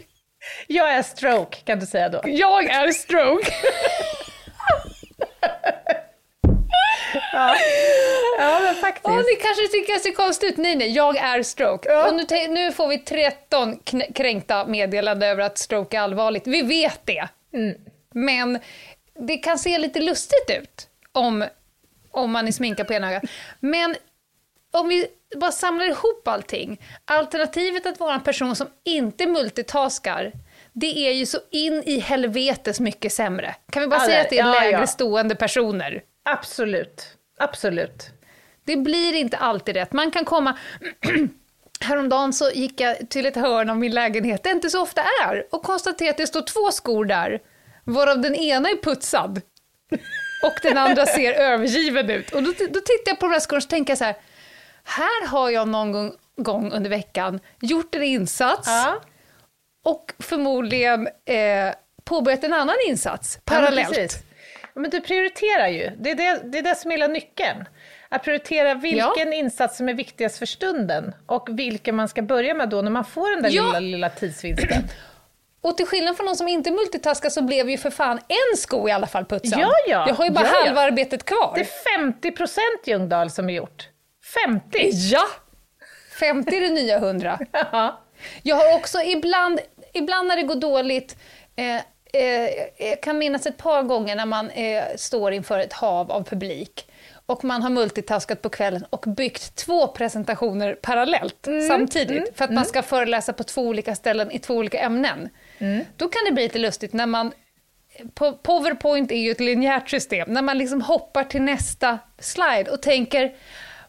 Jag 0.67 0.93
är 0.93 1.03
stroke, 1.03 1.59
kan 1.65 1.79
du 1.79 1.87
säga 1.87 2.09
då. 2.09 2.21
Jag 2.25 2.65
är 2.65 2.91
stroke! 2.91 3.53
Ja, 8.39 8.61
men 8.63 8.75
faktiskt. 8.75 9.05
Ja, 9.05 9.17
det 9.17 9.37
kanske 9.43 9.69
tycker 9.69 9.99
ser 9.99 10.13
konstigt 10.13 10.51
ut. 10.53 10.57
Nej, 10.57 10.77
nej, 10.77 10.91
jag 10.91 11.17
är 11.17 11.43
stroke. 11.43 11.89
Ja. 11.89 12.09
Och 12.09 12.15
nu, 12.17 12.49
nu 12.49 12.73
får 12.73 12.89
vi 12.89 12.99
13 12.99 13.79
kn- 13.79 14.13
kränkta 14.13 14.67
meddelanden 14.67 15.29
över 15.29 15.43
att 15.43 15.59
stroke 15.59 15.97
är 15.97 16.01
allvarligt. 16.01 16.47
Vi 16.47 16.63
vet 16.63 17.01
det. 17.05 17.29
Men 18.15 18.59
det 19.29 19.37
kan 19.37 19.59
se 19.59 19.79
lite 19.79 20.01
lustigt 20.01 20.51
ut 20.61 20.89
om, 21.13 21.45
om 22.11 22.31
man 22.33 22.49
är 22.49 22.53
sminkad 22.53 22.87
på 22.87 22.93
ena 22.93 23.09
ögat. 23.11 23.23
Men 23.61 23.97
om 24.73 24.89
vi 24.89 25.07
bara 25.37 25.53
samlar 25.53 25.85
ihop 25.87 26.29
allting. 26.29 26.81
Alternativet 27.05 27.87
att 27.87 28.01
vara 28.01 28.15
en 28.15 28.21
person 28.23 28.57
som 28.57 28.67
inte 28.85 29.27
multitaskar, 29.27 30.33
det 30.73 31.09
är 31.09 31.13
ju 31.13 31.27
så 31.27 31.39
in 31.51 31.83
i 31.87 31.99
helvetes 31.99 32.81
mycket 32.81 33.13
sämre. 33.13 33.55
Kan 33.71 33.83
vi 33.83 33.89
bara 33.89 34.01
Ja, 34.01 34.07
säga 34.07 34.21
att 34.21 34.31
det 34.31 34.39
är 34.39 34.47
ja, 34.47 34.61
lägre 34.61 34.81
ja. 34.81 34.87
stående 34.87 35.35
personer? 35.35 36.03
Absolut. 36.25 37.07
Absolut. 37.43 38.11
Det 38.65 38.77
blir 38.77 39.15
inte 39.15 39.37
alltid 39.37 39.77
rätt. 39.77 39.93
Man 39.93 40.11
kan 40.11 40.25
komma... 40.25 40.59
Häromdagen 41.81 42.33
så 42.33 42.51
gick 42.51 42.81
jag 42.81 43.11
till 43.11 43.27
ett 43.27 43.37
hörn 43.37 43.71
av 43.71 43.79
min 43.79 43.93
lägenhet, 43.93 44.43
det 44.43 44.51
inte 44.51 44.71
så 44.71 44.83
ofta 44.83 45.03
är, 45.25 45.47
och 45.51 45.63
konstaterade 45.63 46.11
att 46.11 46.17
det 46.17 46.27
står 46.27 46.43
två 46.43 46.71
skor 46.71 47.05
där, 47.05 47.41
varav 47.85 48.21
den 48.21 48.35
ena 48.35 48.69
är 48.69 48.77
putsad. 48.83 49.41
och 50.43 50.55
den 50.63 50.79
andra 50.79 51.07
ser 51.07 51.33
övergiven 51.33 52.11
ut. 52.11 52.31
Och 52.31 52.43
då, 52.43 52.53
då 52.59 52.81
tittar 52.81 53.07
jag 53.07 53.19
på 53.21 53.27
de 53.27 53.33
här 53.33 53.41
skorna 53.41 53.59
och 53.59 53.69
tänker 53.69 53.91
jag 53.91 53.99
så 53.99 54.05
här, 54.05 54.17
här 54.85 55.27
har 55.27 55.51
jag 55.51 55.69
någon 55.69 55.93
gång, 55.93 56.13
gång 56.37 56.73
under 56.73 56.91
veckan 56.91 57.41
gjort 57.61 57.95
en 57.95 58.03
insats 58.03 58.69
Ja. 58.69 59.01
och 59.85 60.13
förmodligen 60.19 61.07
eh, 61.25 61.75
påbörjat 62.05 62.45
en 62.45 62.53
annan 62.53 62.77
insats 62.89 63.39
parallellt. 63.45 63.99
Ja, 63.99 64.32
men. 64.75 64.85
Ja, 64.85 64.91
du 64.91 65.01
prioriterar 65.01 65.69
ju. 65.69 65.91
Det 65.99 66.11
är 66.11 66.15
det, 66.15 66.41
det 66.45 66.59
är 66.59 66.63
det 66.63 66.75
som 66.75 66.91
är 66.91 66.95
hela 66.95 67.07
nyckeln. 67.07 67.65
Att 68.09 68.25
prioritera 68.25 68.75
vilken 68.75 69.33
insats 69.33 69.77
som 69.77 69.89
är 69.89 69.95
viktigast 69.95 70.39
för 70.39 70.47
stunden 70.47 71.15
och 71.27 71.49
vilken 71.51 71.95
man 71.97 72.09
ska 72.09 72.23
börja 72.23 72.55
med 72.55 72.69
då 72.69 72.83
när 72.83 72.91
man 72.91 73.05
får 73.05 73.31
den 73.35 73.43
där 73.43 73.51
Ja. 73.51 73.65
lilla, 73.67 73.81
lilla 73.81 74.11
tidsvinsten. 74.11 74.83
Och 75.65 75.77
till 75.77 75.87
skillnad 75.87 76.17
från 76.17 76.27
de 76.27 76.35
som 76.35 76.49
inte 76.49 76.71
multitaskar 76.71 77.31
så 77.31 77.43
blev 77.43 77.71
ju 77.71 77.79
för 77.79 77.91
fan 77.91 78.19
en 78.29 78.57
sko 78.57 78.89
i 78.89 78.93
alla 78.93 79.07
fall 79.07 79.25
putsad. 79.25 79.61
Ja, 79.61 79.71
ja. 79.89 80.05
Jag 80.09 80.15
har 80.15 80.25
ju 80.25 80.31
bara 80.31 80.45
Ja, 80.47 80.51
ja. 80.61 80.65
halva 80.67 80.81
arbetet 80.81 81.25
kvar. 81.25 81.53
Det 81.55 81.61
är 81.61 81.99
50 81.99 82.31
procent 82.31 82.87
Ljungdahl 82.87 83.31
som 83.31 83.49
är 83.51 83.55
gjort. 83.55 83.89
50! 84.35 84.91
Ja! 84.93 85.25
50 86.21 86.57
är 86.57 86.61
det 86.61 86.69
nya 86.69 86.97
100. 86.97 87.39
Ja. 87.73 88.01
Jag 88.43 88.57
har 88.57 88.75
också 88.75 88.99
ibland, 89.03 89.61
ibland 89.95 90.29
när 90.29 90.37
det 90.37 90.43
går 90.43 90.55
dåligt, 90.55 91.17
eh, 91.57 91.81
eh, 92.13 92.89
jag 92.91 93.01
kan 93.03 93.19
minnas 93.19 93.47
ett 93.47 93.57
par 93.57 93.83
gånger 93.83 94.17
när 94.17 94.27
man 94.27 94.51
eh, 94.51 94.85
står 94.97 95.33
inför 95.33 95.59
ett 95.59 95.73
hav 95.73 96.13
av 96.13 96.25
publik 96.25 96.87
och 97.27 97.45
man 97.45 97.63
har 97.63 97.71
multitaskat 97.71 98.43
på 98.43 98.49
kvällen 98.49 98.85
och 98.91 99.05
byggt 99.07 99.55
två 99.57 99.87
presentationer 99.89 100.75
parallellt 100.75 101.47
samtidigt 101.69 102.37
för 102.39 102.45
att 102.45 102.53
man 102.53 102.65
ska 102.65 102.83
föreläsa 102.83 103.33
på 103.33 103.45
två 103.45 103.63
olika 103.63 103.95
ställen 103.95 104.31
i 104.31 104.39
två 104.39 104.55
olika 104.55 104.79
ämnen. 104.81 105.29
Då 105.97 106.09
kan 106.09 106.25
det 106.27 106.33
bli 106.33 106.43
lite 106.43 106.59
lustigt 106.59 106.93
när 106.93 107.07
man 107.07 107.33
Po- 108.15 108.39
Powerpoint 108.43 109.13
är 109.13 109.17
ju 109.17 109.31
ett 109.31 109.41
linjärt 109.41 109.91
system, 109.91 110.33
när 110.33 110.43
man 110.43 110.59
liksom 110.59 110.81
hoppar 110.83 111.25
till 111.25 111.43
nästa 111.43 111.99
slide 112.19 112.71
och 112.71 112.83
tänker 112.83 113.33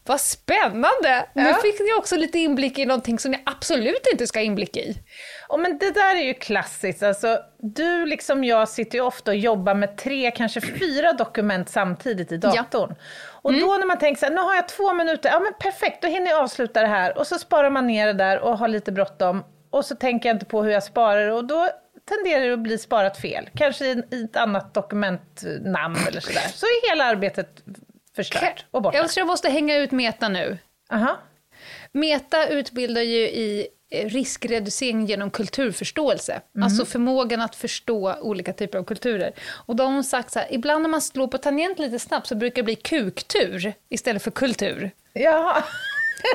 vad 0.06 0.20
spännande! 0.20 1.26
Nu 1.32 1.42
Ja. 1.42 1.54
fick 1.62 1.80
ni 1.80 1.94
också 1.98 2.16
lite 2.16 2.38
inblick 2.38 2.78
i 2.78 2.84
någonting 2.86 3.18
som 3.18 3.30
ni 3.30 3.38
absolut 3.46 4.06
inte 4.12 4.26
ska 4.26 4.38
ha 4.38 4.44
inblick 4.44 4.76
i. 4.76 4.96
Och 5.48 5.60
men 5.60 5.78
det 5.78 5.90
där 5.90 6.16
är 6.16 6.22
ju 6.22 6.34
klassiskt. 6.34 7.02
Alltså, 7.02 7.38
du 7.58 8.06
liksom 8.06 8.44
jag 8.44 8.68
sitter 8.68 8.98
ju 8.98 9.04
ofta 9.04 9.30
och 9.30 9.36
jobbar 9.36 9.74
med 9.74 9.96
tre, 9.96 10.30
kanske 10.30 10.60
fyra 10.60 11.12
dokument 11.12 11.68
samtidigt 11.68 12.32
i 12.32 12.36
datorn. 12.36 12.94
Och 13.42 13.52
då 13.52 13.76
när 13.78 13.86
man 13.86 13.98
tänker 13.98 14.20
så 14.20 14.26
här, 14.26 14.32
nu 14.32 14.40
har 14.40 14.54
jag 14.54 14.68
två 14.68 14.92
minuter, 14.92 15.30
ja 15.30 15.40
men 15.40 15.52
perfekt, 15.58 16.02
då 16.02 16.08
hinner 16.08 16.30
jag 16.30 16.40
avsluta 16.42 16.80
det 16.80 16.86
här. 16.86 17.18
Och 17.18 17.26
så 17.26 17.38
sparar 17.38 17.70
man 17.70 17.86
ner 17.86 18.06
det 18.06 18.12
där 18.12 18.38
och 18.38 18.58
har 18.58 18.68
lite 18.68 18.92
bråttom. 18.92 19.44
Och 19.70 19.84
så 19.84 19.94
tänker 19.94 20.28
jag 20.28 20.36
inte 20.36 20.46
på 20.46 20.62
hur 20.62 20.70
jag 20.70 20.82
sparar 20.82 21.28
och 21.28 21.44
då 21.44 21.68
tenderar 22.08 22.44
det 22.44 22.52
att 22.52 22.58
bli 22.58 22.78
sparat 22.78 23.20
fel. 23.20 23.48
Kanske 23.54 23.84
i 23.86 24.02
i 24.10 24.24
ett 24.24 24.36
annat 24.36 24.74
dokumentnamn 24.74 25.96
eller 26.08 26.20
sådär. 26.20 26.48
Så 26.54 26.66
är 26.66 26.90
hela 26.90 27.04
arbetet 27.04 27.62
förstört 28.16 28.66
och 28.70 28.82
borta. 28.82 28.96
Jag 28.96 29.08
tror 29.08 29.20
jag 29.20 29.26
måste 29.26 29.48
hänga 29.48 29.76
ut 29.76 29.90
Meta 29.90 30.28
nu. 30.28 30.58
Aha. 30.92 31.16
Meta 31.92 32.48
utbildar 32.48 33.02
ju 33.02 33.20
i 33.20 33.68
riskreducering 34.02 35.06
genom 35.06 35.30
kulturförståelse. 35.30 36.40
Alltså 36.62 36.84
förmågan 36.84 37.40
att 37.40 37.56
förstå 37.56 38.14
olika 38.20 38.52
typer 38.52 38.78
av 38.78 38.84
kulturer. 38.84 39.32
Och 39.66 39.76
då 39.76 39.84
har 39.84 39.92
hon 39.92 40.04
sagt 40.04 40.32
så 40.32 40.38
här, 40.38 40.48
ibland 40.50 40.82
när 40.82 40.88
man 40.90 41.00
slår 41.02 41.26
på 41.26 41.38
tangent 41.38 41.78
lite 41.78 41.98
snabbt 41.98 42.26
så 42.26 42.34
brukar 42.34 42.56
det 42.56 42.62
bli 42.62 42.74
kuktur 42.74 43.72
istället 43.88 44.22
för 44.22 44.30
kultur. 44.30 44.90
Jaha. 45.12 45.62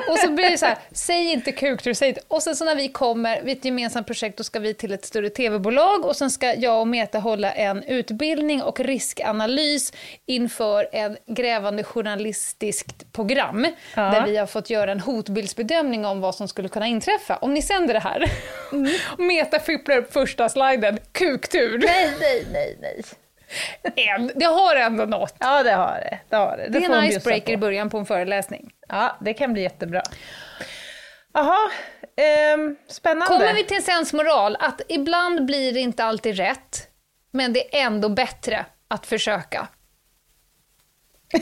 Och 0.08 0.18
så 0.18 0.30
blir 0.30 0.50
det 0.50 0.58
så 0.58 0.66
här, 0.66 0.78
säg 0.92 1.32
inte 1.32 1.52
kuktur, 1.52 1.94
säg 1.94 2.08
inte. 2.08 2.20
Och 2.28 2.42
sen 2.42 2.56
så 2.56 2.64
när 2.64 2.74
vi 2.76 2.88
kommer 2.88 3.42
vid 3.42 3.58
ett 3.58 3.64
gemensamt 3.64 4.06
projekt, 4.06 4.38
då 4.38 4.44
ska 4.44 4.58
vi 4.58 4.74
till 4.74 4.92
ett 4.92 5.04
större 5.04 5.30
tv-bolag 5.30 6.04
och 6.04 6.16
sen 6.16 6.30
ska 6.30 6.54
jag 6.54 6.80
och 6.80 6.88
Meta 6.88 7.18
hålla 7.18 7.52
en 7.52 7.82
utbildning 7.82 8.62
och 8.62 8.80
riskanalys 8.80 9.92
inför 10.26 10.88
en 10.92 11.16
grävande 11.26 11.84
journalistiskt 11.84 13.12
program 13.12 13.66
Ja. 13.94 14.02
där 14.02 14.26
vi 14.26 14.36
har 14.36 14.46
fått 14.46 14.70
göra 14.70 14.92
en 14.92 15.00
hotbildsbedömning 15.00 16.04
om 16.04 16.20
vad 16.20 16.34
som 16.34 16.48
skulle 16.48 16.68
kunna 16.68 16.86
inträffa 16.86 17.36
om 17.36 17.54
ni 17.54 17.62
sänder 17.62 17.94
det 17.94 18.00
här. 18.00 18.24
Och 19.12 19.18
Meta 19.20 19.58
fipplar 19.58 19.96
upp 19.96 20.12
första 20.12 20.48
sliden, 20.48 20.98
kuktur. 21.12 21.78
Nej, 21.78 22.10
nej, 22.20 22.46
nej, 22.52 22.76
nej. 22.80 23.02
En, 23.96 24.30
det 24.34 24.44
har 24.44 24.76
ändå 24.76 25.04
något. 25.04 25.34
Ja, 25.38 25.62
det 25.62 25.72
har 25.72 25.94
det. 25.94 26.18
Det, 26.28 26.36
har 26.36 26.56
det. 26.56 26.68
Det 26.68 26.78
är 26.78 26.82
får 26.82 26.94
hon 26.94 27.04
en 27.04 27.10
icebreaker 27.10 27.52
i 27.52 27.56
början 27.56 27.90
på 27.90 27.98
en 27.98 28.06
föreläsning. 28.06 28.70
Ja, 28.88 29.16
det 29.20 29.34
kan 29.34 29.52
bli 29.52 29.62
jättebra. 29.62 30.02
Jaha, 31.34 31.70
ehm, 32.16 32.76
spännande. 32.88 33.26
Kommer 33.26 33.54
vi 33.54 33.64
till 33.64 33.76
en 33.76 33.82
sensmoral, 33.82 34.56
att 34.60 34.80
ibland 34.88 35.46
blir 35.46 35.72
det 35.72 35.80
inte 35.80 36.04
alltid 36.04 36.36
rätt, 36.36 36.88
men 37.32 37.52
det 37.52 37.76
är 37.76 37.86
ändå 37.86 38.08
bättre 38.08 38.66
att 38.88 39.06
försöka. 39.06 39.68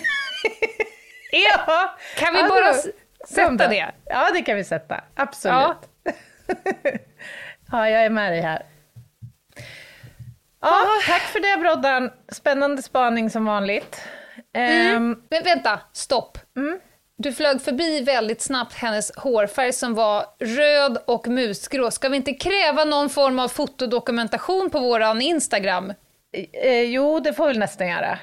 Ja, 1.33 1.97
Kan 2.17 2.35
vi 2.35 2.41
ja, 2.41 2.49
bara 2.49 2.73
då- 2.73 2.83
sätta 3.29 3.51
då. 3.51 3.69
det? 3.69 3.91
Ja, 4.05 4.31
det 4.35 4.43
kan 4.43 4.57
vi 4.57 4.65
sätta. 4.65 5.05
Absolut. 5.15 5.55
Ja. 6.05 6.13
Ja, 7.73 7.91
jag 7.91 8.05
är 8.05 8.11
med 8.11 8.33
dig 8.33 8.41
här. 8.41 8.63
Ja, 10.61 10.87
tack 11.07 11.23
för 11.23 11.41
det 11.41 11.61
Broddan. 11.61 12.11
Spännande 12.33 12.83
spaning 12.83 13.31
som 13.31 13.45
vanligt. 13.45 14.01
Ehm, 14.55 15.23
Men 15.31 15.45
vänta, 15.45 15.81
stopp. 15.93 16.39
Du 17.19 17.33
flög 17.33 17.63
förbi 17.63 18.01
väldigt 18.01 18.41
snabbt 18.41 18.75
hennes 18.75 19.17
hårfärg 19.17 19.73
som 19.73 19.95
var 19.95 20.25
röd 20.41 20.99
och 21.07 21.29
musgrå. 21.29 21.91
Ska 21.91 22.09
vi 22.09 22.17
inte 22.17 22.35
kräva 22.35 22.85
någon 22.85 23.11
form 23.11 23.39
av 23.39 23.49
fotodokumentation 23.49 24.71
på 24.71 24.79
våran 24.79 25.23
Instagram? 25.23 25.93
eh, 26.65 26.81
jo, 26.83 27.21
det 27.21 27.33
får 27.33 27.49
vi 27.49 27.59
nästan 27.59 27.89
göra. 27.89 28.19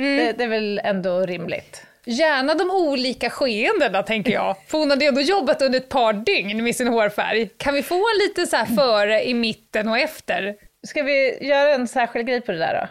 Mm. 0.00 0.16
Det, 0.16 0.32
det 0.32 0.44
är 0.44 0.48
väl 0.48 0.80
ändå 0.84 1.20
rimligt. 1.20 1.82
Gärna 2.04 2.54
de 2.54 2.70
olika 2.70 3.30
skeendena, 3.30 4.02
tänker 4.02 4.32
jag. 4.32 4.56
För 4.68 4.78
hon 4.78 4.90
hade 4.90 5.04
ändå 5.04 5.20
jobbat 5.20 5.62
under 5.62 5.78
ett 5.78 5.88
par 5.88 6.12
dygn 6.12 6.64
med 6.64 6.76
sin 6.76 6.88
hårfärg. 6.88 7.48
Kan 7.56 7.74
vi 7.74 7.82
få 7.82 7.94
en 7.94 8.28
lite 8.28 8.46
så 8.46 8.74
före, 8.76 9.24
i 9.28 9.34
mitten 9.34 9.88
och 9.88 9.98
efter? 9.98 10.56
Ska 10.86 11.02
vi 11.02 11.46
göra 11.46 11.74
en 11.74 11.88
särskild 11.88 12.28
grej 12.28 12.40
på 12.40 12.52
det 12.52 12.58
där 12.58 12.74
då? 12.80 12.88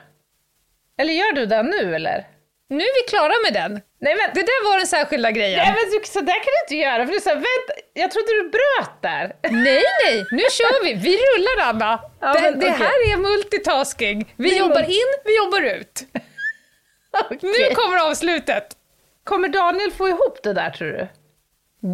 Eller 1.03 1.13
gör 1.13 1.31
du 1.31 1.45
det 1.45 1.63
nu 1.63 1.95
eller? 1.95 2.27
Nu 2.69 2.83
är 2.83 3.03
vi 3.03 3.09
klara 3.09 3.33
med 3.45 3.53
den. 3.53 3.71
Nej 4.01 4.15
men, 4.15 4.29
Det 4.33 4.41
där 4.41 4.69
var 4.71 4.77
den 4.77 4.87
särskilda 4.87 5.31
grejen. 5.31 5.59
nej, 5.59 5.75
men 5.93 6.05
så 6.05 6.19
där 6.21 6.33
kan 6.33 6.51
du 6.55 6.59
inte 6.65 6.75
göra. 6.85 7.05
För 7.05 7.13
du 7.13 7.19
sa, 7.19 7.33
vänta, 7.33 7.73
jag 7.93 8.11
trodde 8.11 8.27
du 8.43 8.49
bröt 8.49 9.01
där. 9.01 9.35
Nej, 9.51 9.83
nej, 10.05 10.25
nu 10.31 10.43
kör 10.51 10.83
vi. 10.83 10.93
Vi 10.93 11.17
rullar, 11.17 11.69
Anna. 11.69 11.99
Ja, 12.21 12.33
det, 12.33 12.41
men 12.41 12.59
det 12.59 12.65
okej. 12.71 12.85
här 12.87 13.13
är 13.13 13.17
multitasking. 13.17 14.33
Vi 14.37 14.55
är 14.55 14.59
jobbar 14.59 14.81
in, 14.83 15.09
vi 15.25 15.37
jobbar 15.37 15.61
ut. 15.61 16.03
Okej. 17.31 17.39
Nu 17.69 17.75
kommer 17.75 18.09
avslutet. 18.09 18.67
Kommer 19.23 19.49
Daniel 19.49 19.91
få 19.91 20.09
ihop 20.09 20.43
det 20.43 20.53
där 20.53 20.69
tror 20.69 20.87
du? 20.87 21.07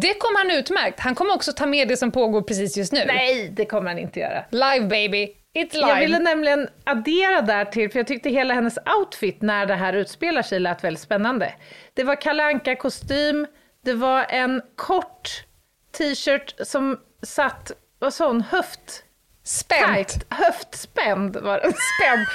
Det 0.00 0.14
kommer 0.14 0.38
han 0.38 0.50
utmärkt. 0.50 1.00
Han 1.00 1.14
kommer 1.14 1.34
också 1.34 1.52
ta 1.52 1.66
med 1.66 1.88
det 1.88 1.96
som 1.96 2.10
pågår 2.12 2.42
precis 2.42 2.76
just 2.76 2.92
nu. 2.92 3.04
Nej, 3.06 3.48
det 3.48 3.64
kommer 3.66 3.88
han 3.88 3.98
inte 3.98 4.20
göra. 4.20 4.44
Live 4.50 4.86
baby. 4.86 5.28
Jag 5.72 5.98
ville 6.00 6.18
nämligen 6.18 6.68
addera 6.84 7.42
där 7.42 7.64
till, 7.64 7.90
för 7.90 7.98
jag 7.98 8.06
tyckte 8.06 8.30
hela 8.30 8.54
hennes 8.54 8.78
outfit 8.98 9.42
när 9.42 9.66
det 9.66 9.74
här 9.74 9.92
utspelar 9.92 10.42
sig 10.42 10.60
lät 10.60 10.84
väldigt 10.84 11.02
spännande. 11.02 11.54
Det 11.94 12.04
var 12.04 12.20
Kalle 12.20 12.44
Anka 12.44 12.76
kostym 12.76 13.46
det 13.84 13.94
var 13.94 14.26
en 14.28 14.62
kort 14.76 15.44
t-shirt 15.98 16.54
som 16.66 17.00
satt, 17.22 17.72
vad 17.98 18.14
sa 18.14 18.26
hon, 18.26 18.40
höft... 18.40 19.00
Spänt. 19.46 19.94
Tight, 19.94 20.26
höftspänd 20.30 21.36
var 21.36 21.60
den. 21.60 21.72
Spänd. 22.00 22.26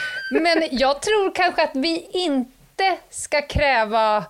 Men 0.44 0.64
jag 0.72 1.02
tror 1.02 1.36
kanske 1.36 1.64
att 1.64 1.76
vi 1.76 2.08
inte 2.12 2.98
ska 3.10 3.42
kräva 3.42 4.26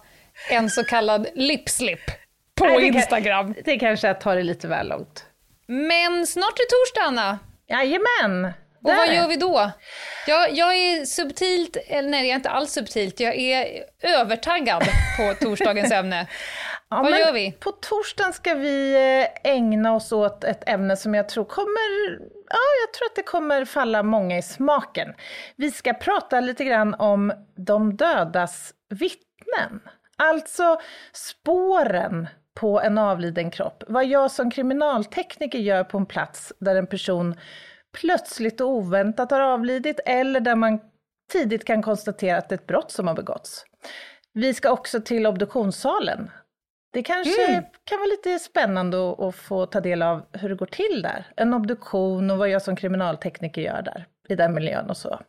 en 0.49 0.69
så 0.69 0.83
kallad 0.83 1.27
lipslip 1.35 1.99
på 2.55 2.65
Nej, 2.65 2.75
det 2.75 2.87
kan- 2.87 2.95
Instagram. 2.95 3.55
Det 3.65 3.79
kanske 3.79 4.07
är 4.07 4.11
att 4.11 4.21
ta 4.21 4.35
det 4.35 4.43
lite 4.43 4.67
väl 4.67 4.87
långt. 4.89 5.25
Men 5.65 6.27
snart 6.27 6.59
är 6.59 6.65
torsdag, 6.65 7.01
Anna. 7.01 7.39
Jajamän! 7.67 8.53
Och 8.83 8.91
vad 8.91 9.13
gör 9.13 9.27
vi 9.27 9.35
då? 9.35 9.71
Jag, 10.27 10.53
jag 10.53 10.75
är 10.75 11.05
subtilt, 11.05 11.77
eller 11.87 12.09
nej 12.09 12.21
jag 12.21 12.31
är 12.31 12.35
inte 12.35 12.49
alls 12.49 12.71
subtilt, 12.71 13.19
jag 13.19 13.35
är 13.35 13.83
övertaggad 14.01 14.83
på 15.17 15.33
torsdagens 15.45 15.91
ämne. 15.91 16.27
Ja, 16.89 17.01
Vad 17.01 17.19
gör 17.19 17.33
vi? 17.33 17.51
På 17.51 17.71
torsdagen 17.71 18.33
ska 18.33 18.53
vi 18.53 18.93
eh, 18.93 19.51
ägna 19.51 19.95
oss 19.95 20.11
åt 20.11 20.43
ett 20.43 20.69
ämne 20.69 20.97
som 20.97 21.15
jag 21.15 21.29
tror 21.29 21.45
kommer, 21.45 22.19
ja, 22.49 22.57
jag 22.81 22.93
tror 22.93 23.05
att 23.05 23.15
det 23.15 23.23
kommer 23.23 23.65
falla 23.65 24.03
många 24.03 24.37
i 24.37 24.41
smaken. 24.41 25.13
Vi 25.55 25.71
ska 25.71 25.93
prata 25.93 26.39
lite 26.39 26.65
grann 26.65 26.93
om 26.93 27.33
de 27.55 27.95
dödas 27.95 28.73
vittnen. 28.89 29.81
Alltså 30.17 30.81
spåren 31.13 32.27
på 32.59 32.81
en 32.81 32.97
avliden 32.97 33.51
kropp. 33.51 33.83
Vad 33.87 34.05
jag 34.05 34.31
som 34.31 34.51
kriminaltekniker 34.51 35.59
gör 35.59 35.83
på 35.83 35.97
en 35.97 36.05
plats 36.05 36.53
där 36.59 36.75
en 36.75 36.87
person 36.87 37.35
plötsligt 37.99 38.61
och 38.61 38.69
oväntat 38.69 39.31
har 39.31 39.41
avlidit 39.41 39.99
eller 40.05 40.39
där 40.39 40.55
man 40.55 40.79
tidigt 41.31 41.65
kan 41.65 41.81
konstatera 41.81 42.37
att 42.37 42.49
det 42.49 42.55
är 42.55 42.59
ett 42.59 42.67
brott 42.67 42.91
som 42.91 43.07
har 43.07 43.15
begåtts. 43.15 43.65
Vi 44.33 44.53
ska 44.53 44.71
också 44.71 45.01
till 45.01 45.27
obduktionssalen. 45.27 46.31
Det 46.93 47.03
kanske 47.03 47.45
Mm. 47.45 47.63
kan 47.83 47.97
vara 47.97 48.07
lite 48.07 48.39
spännande 48.39 49.11
att, 49.11 49.19
att 49.19 49.35
få 49.35 49.65
ta 49.65 49.79
del 49.81 50.01
av 50.01 50.25
hur 50.31 50.49
det 50.49 50.55
går 50.55 50.65
till 50.65 51.01
där. 51.01 51.25
En 51.35 51.53
obduktion 51.53 52.31
och 52.31 52.37
vad 52.37 52.49
jag 52.49 52.61
som 52.61 52.75
kriminaltekniker 52.75 53.61
gör 53.61 53.81
där, 53.81 54.05
i 54.29 54.35
den 54.35 54.53
miljön 54.53 54.89
och 54.89 54.97
så. 54.97 55.19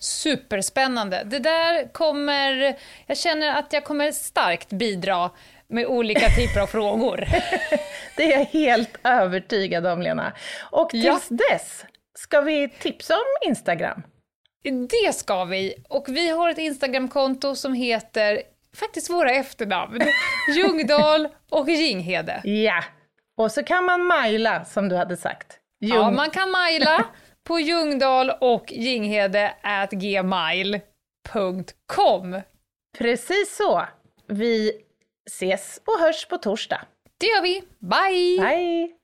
Superspännande. 0.00 1.22
Det 1.24 1.38
där 1.38 1.92
kommer... 1.92 2.76
Jag 3.06 3.16
känner 3.16 3.58
att 3.58 3.72
jag 3.72 3.84
kommer 3.84 4.12
starkt 4.12 4.68
bidra 4.70 5.30
med 5.68 5.86
olika 5.86 6.28
typer 6.28 6.60
av 6.60 6.66
frågor. 6.66 7.24
Det 8.16 8.32
är 8.32 8.38
jag 8.38 8.44
helt 8.44 8.96
övertygad 9.04 9.86
om, 9.86 10.02
Lena. 10.02 10.32
Och 10.70 10.90
tills 10.90 11.04
Ja. 11.04 11.20
dess, 11.50 11.84
ska 12.18 12.40
vi 12.40 12.68
tipsa 12.68 13.14
om 13.14 13.48
Instagram? 13.48 14.02
Det 14.90 15.12
ska 15.14 15.44
vi. 15.44 15.74
Och 15.88 16.04
vi 16.08 16.28
har 16.30 16.50
ett 16.50 16.58
Instagramkonto 16.58 17.54
som 17.54 17.74
heter 17.74 18.42
faktiskt 18.76 19.10
våra 19.10 19.30
efternamn. 19.30 20.00
Ljungdahl 20.56 21.28
och 21.50 21.68
Ginghede. 21.70 22.40
Ja! 22.44 22.84
Och 23.36 23.52
så 23.52 23.62
kan 23.62 23.84
man 23.84 24.06
mejla, 24.06 24.64
som 24.64 24.88
du 24.88 24.96
hade 24.96 25.16
sagt. 25.16 25.58
Ja, 25.78 25.96
Ljung- 25.96 26.14
man 26.16 26.30
kan 26.30 26.50
mejla 26.50 27.04
på 27.46 27.60
ljungdahl 27.60 28.30
och 28.40 28.72
ginghede 28.72 29.54
at 29.62 29.90
gmail.com. 29.90 30.82
Precis 32.98 33.56
så. 33.56 33.86
Vi 34.28 34.72
ses 35.28 35.80
och 35.86 36.00
hörs 36.00 36.28
på 36.28 36.38
torsdag. 36.38 36.80
Det 37.18 37.26
gör 37.26 37.42
vi. 37.42 37.62
Bye! 37.78 38.46
Hej! 38.46 38.94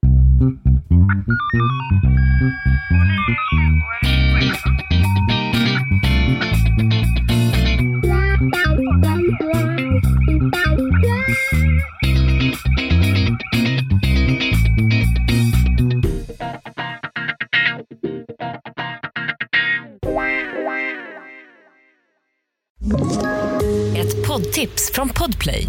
Ett 23.96 24.26
poddtips 24.26 24.92
från 24.92 25.08
Podplay. 25.08 25.68